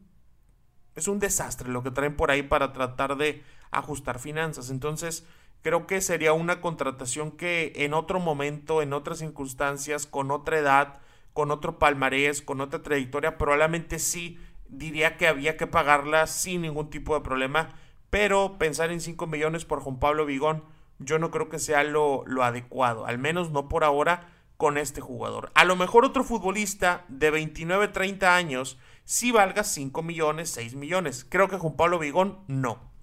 es 0.95 1.09
un 1.09 1.19
desastre 1.19 1.71
lo 1.71 1.83
que 1.83 1.91
traen 1.91 2.17
por 2.17 2.31
ahí 2.31 2.43
para 2.43 2.73
tratar 2.73 3.17
de 3.17 3.43
ajustar 3.71 4.19
finanzas. 4.19 4.71
Entonces, 4.71 5.25
Creo 5.67 5.89
que 5.89 6.01
sería 6.01 6.33
una 6.33 6.61
contratación 6.61 7.33
que 7.33 7.73
en 7.75 7.93
otro 7.93 8.21
momento, 8.21 8.83
en 8.83 8.93
otras 8.93 9.19
circunstancias, 9.19 10.07
con 10.07 10.31
otra 10.31 10.59
edad, 10.59 11.01
con 11.33 11.51
otro 11.51 11.81
palmarés, 11.81 12.41
con 12.41 12.61
otra 12.61 12.85
trayectoria, 12.85 13.37
probablemente 13.37 13.99
sí 13.99 14.39
diría 14.69 15.17
que 15.17 15.27
había 15.27 15.57
que 15.57 15.67
pagarla 15.67 16.29
sin 16.29 16.63
ningún 16.63 16.89
tipo 16.89 17.17
de 17.17 17.23
problema. 17.23 17.71
Pero 18.11 18.59
pensar 18.59 18.91
en 18.91 19.01
5 19.01 19.27
millones 19.27 19.65
por 19.65 19.81
Juan 19.81 19.99
Pablo 19.99 20.27
Vigón, 20.27 20.65
yo 20.99 21.19
no 21.19 21.31
creo 21.31 21.49
que 21.49 21.59
sea 21.59 21.83
lo, 21.85 22.25
lo 22.27 22.45
adecuado. 22.45 23.07
Al 23.07 23.19
menos 23.19 23.51
no 23.51 23.69
por 23.69 23.85
ahora 23.85 24.33
con 24.57 24.79
este 24.79 25.01
jugador. 25.01 25.51
A 25.55 25.65
lo 25.65 25.77
mejor 25.77 26.05
otro 26.05 26.25
futbolista 26.25 27.05
de 27.09 27.31
29, 27.31 27.89
30 27.89 28.35
años 28.35 28.79
sí 29.05 29.33
valga 29.33 29.65
5 29.65 30.03
millones, 30.03 30.51
6 30.51 30.75
millones. 30.75 31.27
Creo 31.29 31.49
que 31.49 31.59
Juan 31.59 31.77
Pablo 31.77 31.99
Vigón 31.99 32.39
no. 32.47 32.95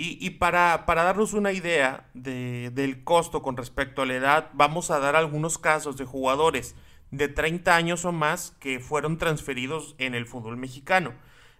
Y, 0.00 0.30
para, 0.30 0.86
para, 0.86 1.02
darnos 1.02 1.32
una 1.32 1.50
idea 1.50 2.08
de, 2.14 2.70
del 2.72 3.02
costo 3.02 3.42
con 3.42 3.56
respecto 3.56 4.00
a 4.00 4.06
la 4.06 4.14
edad, 4.14 4.50
vamos 4.52 4.92
a 4.92 5.00
dar 5.00 5.16
algunos 5.16 5.58
casos 5.58 5.96
de 5.96 6.04
jugadores 6.04 6.76
de 7.10 7.26
30 7.26 7.74
años 7.74 8.04
o 8.04 8.12
más 8.12 8.52
que 8.60 8.78
fueron 8.78 9.18
transferidos 9.18 9.96
en 9.98 10.14
el 10.14 10.24
fútbol 10.24 10.56
mexicano. 10.56 11.14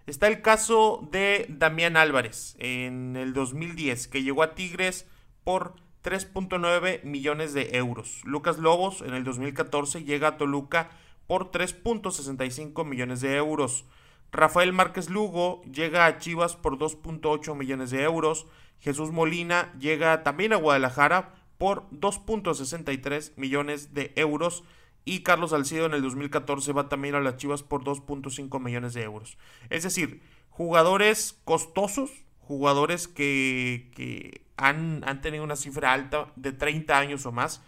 Está 0.09 0.27
el 0.27 0.41
caso 0.41 1.07
de 1.11 1.45
Damián 1.49 1.95
Álvarez 1.95 2.55
en 2.57 3.15
el 3.15 3.31
2010, 3.31 4.07
que 4.07 4.23
llegó 4.23 4.41
a 4.41 4.55
Tigres 4.55 5.05
por 5.43 5.75
3.9 6.03 7.03
millones 7.03 7.53
de 7.53 7.77
euros. 7.77 8.21
Lucas 8.23 8.57
Lobos 8.57 9.01
en 9.01 9.13
el 9.13 9.23
2014 9.23 10.03
llega 10.03 10.29
a 10.29 10.37
Toluca 10.37 10.89
por 11.27 11.51
3.65 11.51 12.85
millones 12.85 13.21
de 13.21 13.35
euros. 13.35 13.85
Rafael 14.31 14.73
Márquez 14.73 15.11
Lugo 15.11 15.61
llega 15.71 16.07
a 16.07 16.17
Chivas 16.17 16.55
por 16.55 16.79
2.8 16.79 17.55
millones 17.55 17.91
de 17.91 18.01
euros. 18.01 18.47
Jesús 18.79 19.11
Molina 19.11 19.71
llega 19.77 20.23
también 20.23 20.53
a 20.53 20.55
Guadalajara 20.55 21.35
por 21.59 21.87
2.63 21.91 23.33
millones 23.35 23.93
de 23.93 24.11
euros. 24.15 24.63
Y 25.05 25.23
Carlos 25.23 25.51
Salcido 25.51 25.85
en 25.85 25.93
el 25.93 26.01
2014 26.01 26.73
va 26.73 26.89
también 26.89 27.15
a 27.15 27.19
las 27.19 27.37
Chivas 27.37 27.63
por 27.63 27.83
2.5 27.83 28.59
millones 28.59 28.93
de 28.93 29.03
euros. 29.03 29.37
Es 29.69 29.83
decir, 29.83 30.21
jugadores 30.49 31.39
costosos, 31.45 32.11
jugadores 32.41 33.07
que, 33.07 33.91
que 33.95 34.41
han, 34.57 35.03
han 35.05 35.21
tenido 35.21 35.43
una 35.43 35.55
cifra 35.55 35.93
alta 35.93 36.31
de 36.35 36.51
30 36.51 36.97
años 36.97 37.25
o 37.25 37.31
más 37.31 37.61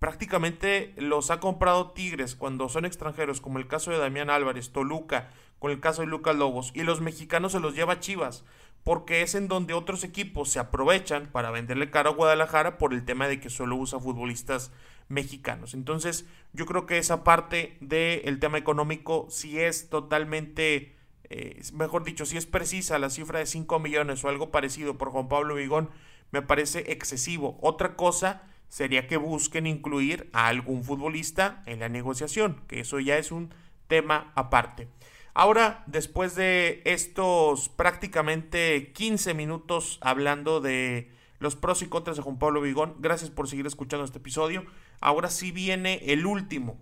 prácticamente 0.00 0.94
los 0.96 1.30
ha 1.30 1.38
comprado 1.38 1.92
Tigres 1.92 2.34
cuando 2.34 2.68
son 2.68 2.84
extranjeros, 2.84 3.40
como 3.40 3.58
el 3.58 3.68
caso 3.68 3.92
de 3.92 3.98
Damián 3.98 4.30
Álvarez, 4.30 4.72
Toluca, 4.72 5.28
con 5.60 5.70
el 5.70 5.78
caso 5.78 6.00
de 6.00 6.08
Lucas 6.08 6.34
Lobos, 6.34 6.72
y 6.74 6.82
los 6.82 7.02
mexicanos 7.02 7.52
se 7.52 7.60
los 7.60 7.74
lleva 7.74 8.00
Chivas, 8.00 8.44
porque 8.82 9.20
es 9.20 9.34
en 9.34 9.46
donde 9.46 9.74
otros 9.74 10.02
equipos 10.02 10.48
se 10.48 10.58
aprovechan 10.58 11.26
para 11.30 11.50
venderle 11.50 11.90
caro 11.90 12.10
a 12.10 12.14
Guadalajara 12.14 12.78
por 12.78 12.94
el 12.94 13.04
tema 13.04 13.28
de 13.28 13.40
que 13.40 13.50
solo 13.50 13.76
usa 13.76 14.00
futbolistas 14.00 14.72
mexicanos. 15.10 15.74
Entonces, 15.74 16.24
yo 16.54 16.64
creo 16.64 16.86
que 16.86 16.96
esa 16.96 17.22
parte 17.24 17.76
del 17.80 18.38
tema 18.38 18.56
económico 18.56 19.26
sí 19.28 19.58
es 19.58 19.90
totalmente, 19.90 20.96
eh, 21.24 21.60
mejor 21.74 22.04
dicho, 22.04 22.24
si 22.24 22.38
es 22.38 22.46
precisa 22.46 22.98
la 22.98 23.10
cifra 23.10 23.40
de 23.40 23.46
5 23.46 23.78
millones 23.80 24.24
o 24.24 24.28
algo 24.28 24.50
parecido 24.50 24.96
por 24.96 25.10
Juan 25.10 25.28
Pablo 25.28 25.56
Vigón, 25.56 25.90
me 26.30 26.40
parece 26.40 26.92
excesivo. 26.92 27.58
Otra 27.60 27.96
cosa 27.96 28.44
sería 28.68 29.08
que 29.08 29.16
busquen 29.16 29.66
incluir 29.66 30.30
a 30.32 30.46
algún 30.46 30.84
futbolista 30.84 31.62
en 31.66 31.80
la 31.80 31.88
negociación, 31.88 32.62
que 32.68 32.80
eso 32.80 33.00
ya 33.00 33.18
es 33.18 33.32
un 33.32 33.52
tema 33.88 34.32
aparte. 34.36 34.88
Ahora, 35.34 35.82
después 35.86 36.36
de 36.36 36.82
estos 36.84 37.68
prácticamente 37.68 38.92
15 38.92 39.34
minutos 39.34 39.98
hablando 40.02 40.60
de 40.60 41.10
los 41.40 41.56
pros 41.56 41.82
y 41.82 41.86
contras 41.86 42.16
de 42.16 42.22
Juan 42.22 42.38
Pablo 42.38 42.60
Vigón, 42.60 42.94
gracias 43.00 43.30
por 43.30 43.48
seguir 43.48 43.66
escuchando 43.66 44.04
este 44.04 44.18
episodio. 44.18 44.64
Ahora 45.00 45.30
sí 45.30 45.50
viene 45.50 46.00
el 46.04 46.26
último, 46.26 46.76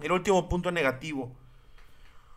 el 0.00 0.12
último 0.12 0.48
punto 0.48 0.72
negativo. 0.72 1.36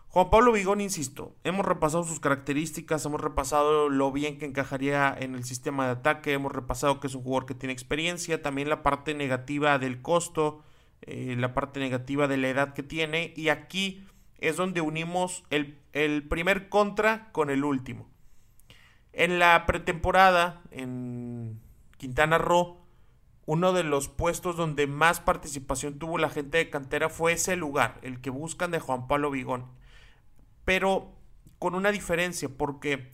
Juan 0.10 0.29
Pablo 0.29 0.51
Vigón, 0.51 0.81
insisto, 0.81 1.34
hemos 1.46 1.65
repasado 1.65 2.03
sus 2.03 2.20
características, 2.20 3.05
hemos 3.05 3.22
repasado 3.22 3.88
lo 3.88 4.12
bien 4.12 4.38
que 4.38 4.46
encajaría 4.46 5.15
en 5.17 5.36
el 5.36 5.46
sistema 5.46 5.86
de 5.86 5.91
ataque, 5.91 6.33
hemos 6.33 6.51
repasado 6.51 7.00
que 7.00 7.07
es 7.07 7.16
un 7.16 7.24
jugador 7.24 7.46
que 7.46 7.55
tiene 7.55 7.72
experiencia, 7.72 8.42
también 8.42 8.68
la 8.68 8.83
parte 8.83 9.14
negativa 9.14 9.79
del 9.79 10.01
costo, 10.01 10.64
eh, 11.01 11.35
la 11.37 11.53
parte 11.53 11.79
negativa 11.79 12.27
de 12.27 12.35
la 12.35 12.50
edad 12.50 12.74
que 12.74 12.83
tiene, 12.83 13.33
y 13.37 13.48
aquí 13.48 14.05
es 14.40 14.57
donde 14.57 14.81
unimos 14.81 15.46
el, 15.50 15.79
el 15.94 16.27
primer 16.27 16.68
contra 16.68 17.31
con 17.31 17.50
el 17.50 17.64
último. 17.64 18.09
En 19.14 19.40
la 19.40 19.66
pretemporada, 19.66 20.61
en 20.72 21.61
Quintana 21.98 22.37
Roo, 22.37 22.80
uno 23.51 23.74
de 23.74 23.83
los 23.83 24.07
puestos 24.07 24.55
donde 24.55 24.87
más 24.87 25.20
participación 25.20 26.00
tuvo 26.00 26.18
la 26.18 26.29
gente 26.29 26.57
de 26.57 26.70
cantera 26.70 27.09
fue 27.09 27.33
ese 27.33 27.57
lugar, 27.57 28.00
el 28.01 28.22
que 28.22 28.29
buscan 28.29 28.72
de 28.72 28.79
Juan 28.79 29.09
Pablo 29.09 29.29
Vigón. 29.29 29.66
Pero 30.64 31.11
con 31.59 31.75
una 31.75 31.92
diferencia, 31.92 32.48
porque 32.48 33.11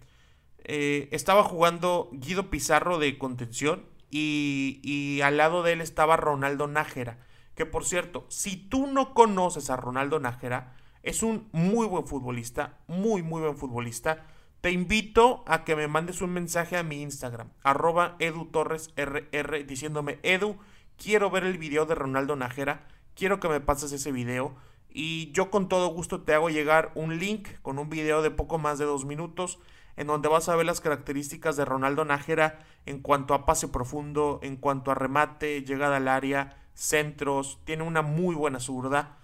eh, 0.60 1.10
estaba 1.12 1.44
jugando 1.44 2.12
Guido 2.14 2.52
Pizarro 2.52 3.00
de 3.00 3.18
contención 3.18 3.88
y, 4.12 4.80
y 4.84 5.22
al 5.22 5.38
lado 5.38 5.64
de 5.64 5.74
él 5.74 5.82
estaba 5.82 6.18
Ronaldo 6.18 6.68
Nájera. 6.68 7.18
Que 7.56 7.66
por 7.66 7.84
cierto, 7.84 8.28
si 8.30 8.58
tú 8.58 8.86
no 8.86 9.16
conoces 9.16 9.72
a 9.72 9.76
Ronaldo 9.76 10.20
Nájera, 10.20 10.76
es 11.02 11.24
un 11.24 11.50
muy 11.52 11.88
buen 11.88 12.06
futbolista, 12.06 12.78
muy, 12.86 13.24
muy 13.24 13.42
buen 13.42 13.58
futbolista. 13.58 14.24
Te 14.62 14.72
invito 14.72 15.44
a 15.46 15.64
que 15.64 15.76
me 15.76 15.88
mandes 15.88 16.22
un 16.22 16.32
mensaje 16.32 16.78
a 16.78 16.84
mi 16.84 17.04
Instagram, 17.04 17.52
arroba 17.64 18.16
edutorresrr, 18.18 19.68
diciéndome, 19.68 20.20
Edu, 20.24 20.58
quiero 20.98 21.30
ver 21.30 21.44
el 21.44 21.60
video 21.60 21.86
de 21.86 21.94
Ronaldo 21.94 22.36
Najera, 22.36 22.88
quiero 23.16 23.40
que 23.40 23.50
me 23.50 23.62
pases 23.62 23.92
ese 23.92 24.12
video. 24.12 24.56
Y 24.90 25.32
yo 25.32 25.52
con 25.52 25.70
todo 25.70 25.90
gusto 25.90 26.24
te 26.24 26.34
hago 26.34 26.50
llegar 26.50 26.92
un 26.96 27.20
link 27.20 27.50
con 27.62 27.78
un 27.78 27.88
video 27.90 28.24
de 28.24 28.32
poco 28.32 28.58
más 28.58 28.80
de 28.80 28.86
dos 28.86 29.06
minutos 29.06 29.60
en 29.96 30.08
donde 30.08 30.28
vas 30.28 30.50
a 30.50 30.56
ver 30.56 30.66
las 30.66 30.82
características 30.82 31.56
de 31.56 31.66
Ronaldo 31.66 32.04
Najera 32.04 32.60
en 32.88 33.00
cuanto 33.00 33.36
a 33.36 33.46
pase 33.46 33.68
profundo, 33.68 34.40
en 34.42 34.56
cuanto 34.56 34.90
a 34.90 34.96
remate, 34.96 35.62
llegada 35.62 35.98
al 35.98 36.08
área, 36.08 36.58
centros, 36.74 37.60
tiene 37.64 37.84
una 37.84 38.02
muy 38.02 38.34
buena 38.34 38.60
zurda 38.60 39.17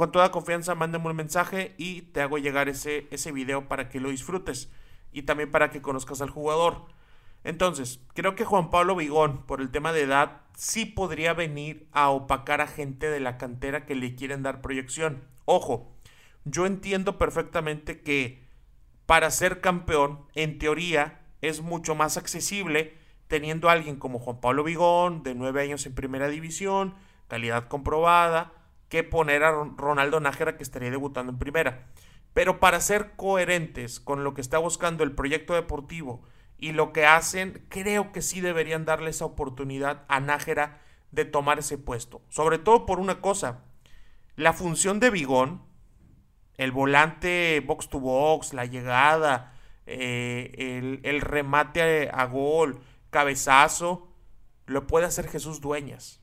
con 0.00 0.12
toda 0.12 0.30
confianza, 0.30 0.74
mándame 0.74 1.10
un 1.10 1.16
mensaje 1.16 1.74
y 1.76 2.00
te 2.00 2.22
hago 2.22 2.38
llegar 2.38 2.70
ese, 2.70 3.06
ese 3.10 3.32
video 3.32 3.68
para 3.68 3.90
que 3.90 4.00
lo 4.00 4.08
disfrutes 4.08 4.70
y 5.12 5.24
también 5.24 5.50
para 5.50 5.68
que 5.68 5.82
conozcas 5.82 6.22
al 6.22 6.30
jugador. 6.30 6.86
Entonces, 7.44 8.00
creo 8.14 8.34
que 8.34 8.46
Juan 8.46 8.70
Pablo 8.70 8.96
Vigón, 8.96 9.44
por 9.44 9.60
el 9.60 9.70
tema 9.70 9.92
de 9.92 10.00
edad, 10.00 10.40
sí 10.56 10.86
podría 10.86 11.34
venir 11.34 11.86
a 11.92 12.08
opacar 12.08 12.62
a 12.62 12.66
gente 12.66 13.10
de 13.10 13.20
la 13.20 13.36
cantera 13.36 13.84
que 13.84 13.94
le 13.94 14.14
quieren 14.14 14.42
dar 14.42 14.62
proyección. 14.62 15.22
Ojo, 15.44 15.92
yo 16.46 16.64
entiendo 16.64 17.18
perfectamente 17.18 18.00
que 18.00 18.42
para 19.04 19.30
ser 19.30 19.60
campeón, 19.60 20.20
en 20.34 20.58
teoría, 20.58 21.20
es 21.42 21.60
mucho 21.60 21.94
más 21.94 22.16
accesible 22.16 22.94
teniendo 23.28 23.68
a 23.68 23.72
alguien 23.72 23.96
como 23.96 24.18
Juan 24.18 24.40
Pablo 24.40 24.64
Vigón, 24.64 25.22
de 25.24 25.34
nueve 25.34 25.60
años 25.60 25.84
en 25.84 25.94
primera 25.94 26.28
división, 26.28 26.94
calidad 27.28 27.68
comprobada, 27.68 28.54
que 28.90 29.04
poner 29.04 29.44
a 29.44 29.52
Ronaldo 29.76 30.20
Nájera 30.20 30.58
que 30.58 30.62
estaría 30.62 30.90
debutando 30.90 31.32
en 31.32 31.38
primera. 31.38 31.86
Pero 32.34 32.60
para 32.60 32.80
ser 32.80 33.12
coherentes 33.16 34.00
con 34.00 34.24
lo 34.24 34.34
que 34.34 34.40
está 34.42 34.58
buscando 34.58 35.02
el 35.02 35.12
proyecto 35.12 35.54
deportivo 35.54 36.22
y 36.58 36.72
lo 36.72 36.92
que 36.92 37.06
hacen, 37.06 37.64
creo 37.70 38.12
que 38.12 38.20
sí 38.20 38.40
deberían 38.42 38.84
darle 38.84 39.10
esa 39.10 39.24
oportunidad 39.24 40.04
a 40.08 40.20
Nájera 40.20 40.82
de 41.12 41.24
tomar 41.24 41.58
ese 41.58 41.78
puesto. 41.78 42.20
Sobre 42.28 42.58
todo 42.58 42.84
por 42.84 43.00
una 43.00 43.20
cosa, 43.20 43.62
la 44.36 44.52
función 44.52 45.00
de 45.00 45.10
Bigón, 45.10 45.62
el 46.56 46.72
volante 46.72 47.62
box 47.66 47.88
to 47.88 48.00
box, 48.00 48.52
la 48.52 48.66
llegada, 48.66 49.54
eh, 49.86 50.52
el, 50.58 51.00
el 51.04 51.20
remate 51.20 52.10
a 52.12 52.26
gol, 52.26 52.80
cabezazo, 53.10 54.08
lo 54.66 54.86
puede 54.86 55.06
hacer 55.06 55.28
Jesús 55.28 55.60
Dueñas. 55.60 56.19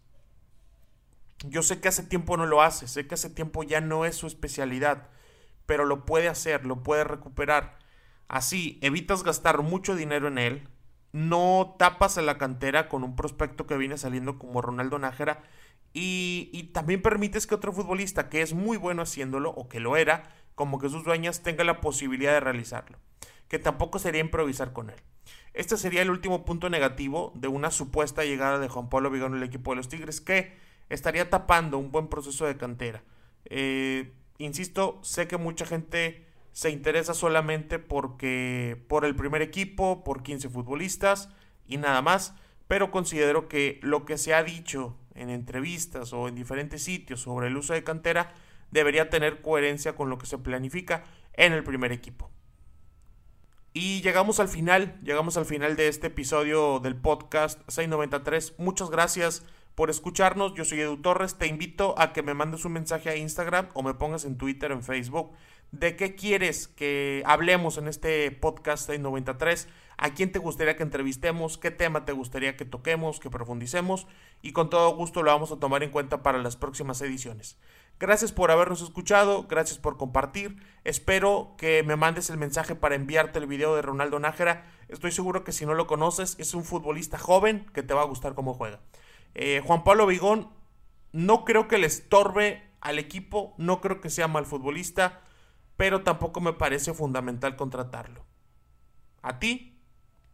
Yo 1.45 1.61
sé 1.61 1.79
que 1.79 1.87
hace 1.87 2.03
tiempo 2.03 2.35
no 2.37 2.45
lo 2.45 2.61
hace, 2.61 2.87
sé 2.87 3.07
que 3.07 3.13
hace 3.13 3.29
tiempo 3.29 3.63
ya 3.63 3.79
no 3.79 4.05
es 4.05 4.15
su 4.15 4.27
especialidad, 4.27 5.09
pero 5.65 5.85
lo 5.85 6.05
puede 6.05 6.27
hacer, 6.27 6.65
lo 6.65 6.81
puede 6.81 7.03
recuperar. 7.03 7.77
Así 8.27 8.79
evitas 8.81 9.23
gastar 9.23 9.61
mucho 9.61 9.95
dinero 9.95 10.27
en 10.27 10.39
él, 10.39 10.67
no 11.11 11.75
tapas 11.77 12.17
a 12.17 12.21
la 12.21 12.37
cantera 12.37 12.89
con 12.89 13.03
un 13.03 13.15
prospecto 13.15 13.67
que 13.67 13.77
viene 13.77 13.97
saliendo 13.97 14.39
como 14.39 14.61
Ronaldo 14.61 14.99
Nájera 14.99 15.43
y, 15.93 16.49
y, 16.51 16.63
también 16.63 17.01
permites 17.01 17.47
que 17.47 17.55
otro 17.55 17.71
futbolista 17.71 18.29
que 18.29 18.41
es 18.41 18.53
muy 18.53 18.77
bueno 18.77 19.03
haciéndolo 19.03 19.51
o 19.51 19.69
que 19.69 19.79
lo 19.79 19.95
era, 19.95 20.23
como 20.53 20.79
que 20.79 20.89
sus 20.89 21.03
dueñas, 21.03 21.43
tenga 21.43 21.63
la 21.63 21.81
posibilidad 21.81 22.33
de 22.33 22.39
realizarlo. 22.39 22.99
Que 23.47 23.57
tampoco 23.57 23.97
sería 23.97 24.21
improvisar 24.21 24.73
con 24.73 24.89
él. 24.89 25.01
Este 25.53 25.77
sería 25.77 26.01
el 26.01 26.11
último 26.11 26.45
punto 26.45 26.69
negativo 26.69 27.31
de 27.35 27.47
una 27.47 27.71
supuesta 27.71 28.25
llegada 28.25 28.59
de 28.59 28.67
Juan 28.67 28.89
Pablo 28.89 29.09
Vigón 29.09 29.33
al 29.33 29.43
equipo 29.43 29.71
de 29.71 29.77
los 29.77 29.87
Tigres 29.87 30.21
que 30.21 30.55
estaría 30.89 31.29
tapando 31.29 31.77
un 31.77 31.91
buen 31.91 32.07
proceso 32.07 32.45
de 32.45 32.57
cantera. 32.57 33.03
Eh, 33.45 34.13
insisto, 34.37 34.99
sé 35.03 35.27
que 35.27 35.37
mucha 35.37 35.65
gente 35.65 36.25
se 36.51 36.69
interesa 36.71 37.13
solamente 37.13 37.79
porque 37.79 38.83
por 38.87 39.05
el 39.05 39.15
primer 39.15 39.41
equipo, 39.41 40.03
por 40.03 40.23
15 40.23 40.49
futbolistas, 40.49 41.29
y 41.67 41.77
nada 41.77 42.01
más, 42.01 42.33
pero 42.67 42.91
considero 42.91 43.47
que 43.47 43.79
lo 43.83 44.05
que 44.05 44.17
se 44.17 44.33
ha 44.33 44.43
dicho 44.43 44.97
en 45.13 45.29
entrevistas 45.29 46.13
o 46.13 46.27
en 46.27 46.35
diferentes 46.35 46.83
sitios 46.83 47.21
sobre 47.21 47.47
el 47.47 47.57
uso 47.57 47.73
de 47.73 47.83
cantera 47.83 48.33
debería 48.71 49.09
tener 49.09 49.41
coherencia 49.41 49.95
con 49.95 50.09
lo 50.09 50.17
que 50.17 50.25
se 50.25 50.37
planifica 50.37 51.03
en 51.33 51.53
el 51.53 51.63
primer 51.63 51.91
equipo. 51.91 52.31
Y 53.73 54.01
llegamos 54.01 54.39
al 54.39 54.47
final, 54.47 54.99
llegamos 55.03 55.37
al 55.37 55.45
final 55.45 55.75
de 55.75 55.87
este 55.87 56.07
episodio 56.07 56.79
del 56.79 56.95
podcast 56.95 57.59
693. 57.67 58.55
Muchas 58.57 58.89
gracias 58.89 59.43
por 59.77 59.91
escucharnos. 59.91 60.55
Yo 60.55 60.65
soy 60.65 60.81
Edu 60.81 60.97
Torres. 60.97 61.35
Te 61.35 61.45
invito 61.45 61.93
a 61.99 62.11
que 62.11 62.23
me 62.23 62.33
mandes 62.33 62.65
un 62.65 62.73
mensaje 62.73 63.11
a 63.11 63.15
Instagram 63.15 63.69
o 63.75 63.83
me 63.83 63.93
pongas 63.93 64.25
en 64.25 64.35
Twitter, 64.35 64.71
en 64.71 64.81
Facebook. 64.81 65.33
¿De 65.71 65.95
qué 65.95 66.15
quieres 66.15 66.67
que 66.67 67.21
hablemos 67.27 67.77
en 67.77 67.87
este 67.87 68.31
podcast 68.31 68.87
693? 68.87 69.67
¿A 69.97 70.15
quién 70.15 70.31
te 70.31 70.39
gustaría 70.39 70.75
que 70.75 70.81
entrevistemos? 70.81 71.59
¿Qué 71.59 71.69
tema 71.69 72.05
te 72.05 72.11
gustaría 72.11 72.57
que 72.57 72.65
toquemos, 72.65 73.19
que 73.19 73.29
profundicemos? 73.29 74.07
Y 74.41 74.51
con 74.51 74.71
todo 74.71 74.95
gusto 74.95 75.21
lo 75.21 75.29
vamos 75.29 75.51
a 75.51 75.59
tomar 75.59 75.83
en 75.83 75.91
cuenta 75.91 76.23
para 76.23 76.39
las 76.39 76.55
próximas 76.55 76.99
ediciones. 77.03 77.59
Gracias 77.99 78.31
por 78.31 78.49
habernos 78.49 78.81
escuchado, 78.81 79.43
gracias 79.43 79.77
por 79.77 79.97
compartir. 79.97 80.57
Espero 80.85 81.53
que 81.55 81.83
me 81.83 81.95
mandes 81.95 82.31
el 82.31 82.37
mensaje 82.37 82.73
para 82.73 82.95
enviarte 82.95 83.37
el 83.37 83.45
video 83.45 83.75
de 83.75 83.83
Ronaldo 83.83 84.17
Nájera. 84.17 84.65
Estoy 84.87 85.11
seguro 85.11 85.43
que 85.43 85.51
si 85.51 85.67
no 85.67 85.75
lo 85.75 85.85
conoces, 85.85 86.35
es 86.39 86.55
un 86.55 86.63
futbolista 86.63 87.19
joven 87.19 87.67
que 87.75 87.83
te 87.83 87.93
va 87.93 88.01
a 88.01 88.05
gustar 88.05 88.33
cómo 88.33 88.55
juega. 88.55 88.79
Eh, 89.39 89.61
Juan 89.63 89.83
Pablo 89.83 90.07
Vigón, 90.07 90.49
no 91.11 91.45
creo 91.45 91.67
que 91.67 91.77
le 91.77 91.85
estorbe 91.85 92.63
al 92.81 92.97
equipo, 92.97 93.53
no 93.59 93.81
creo 93.81 94.01
que 94.01 94.09
sea 94.09 94.27
mal 94.27 94.47
futbolista, 94.47 95.21
pero 95.77 96.01
tampoco 96.01 96.41
me 96.41 96.53
parece 96.53 96.91
fundamental 96.91 97.55
contratarlo. 97.55 98.25
¿A 99.21 99.37
ti? 99.37 99.79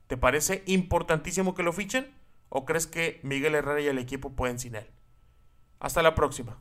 ¿Te 0.08 0.16
parece 0.16 0.63
importantísimo 0.68 1.54
que 1.54 1.63
lo 1.63 1.74
fichen? 1.74 2.13
¿O 2.48 2.63
crees 2.63 2.88
que 2.88 3.20
Miguel 3.24 3.56
Herrera 3.56 3.82
y 3.82 3.88
el 3.88 4.00
equipo 4.00 4.38
pueden 4.38 4.58
sin 4.58 4.76
él? 4.76 4.89
Hasta 5.82 6.02
la 6.02 6.16
próxima. 6.16 6.58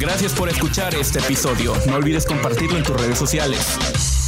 Gracias 0.00 0.34
por 0.34 0.48
escuchar 0.48 0.96
este 0.96 1.20
episodio. 1.20 1.74
No 1.86 1.94
olvides 1.94 2.26
compartirlo 2.26 2.76
en 2.76 2.82
tus 2.82 3.00
redes 3.00 3.18
sociales. 3.18 4.23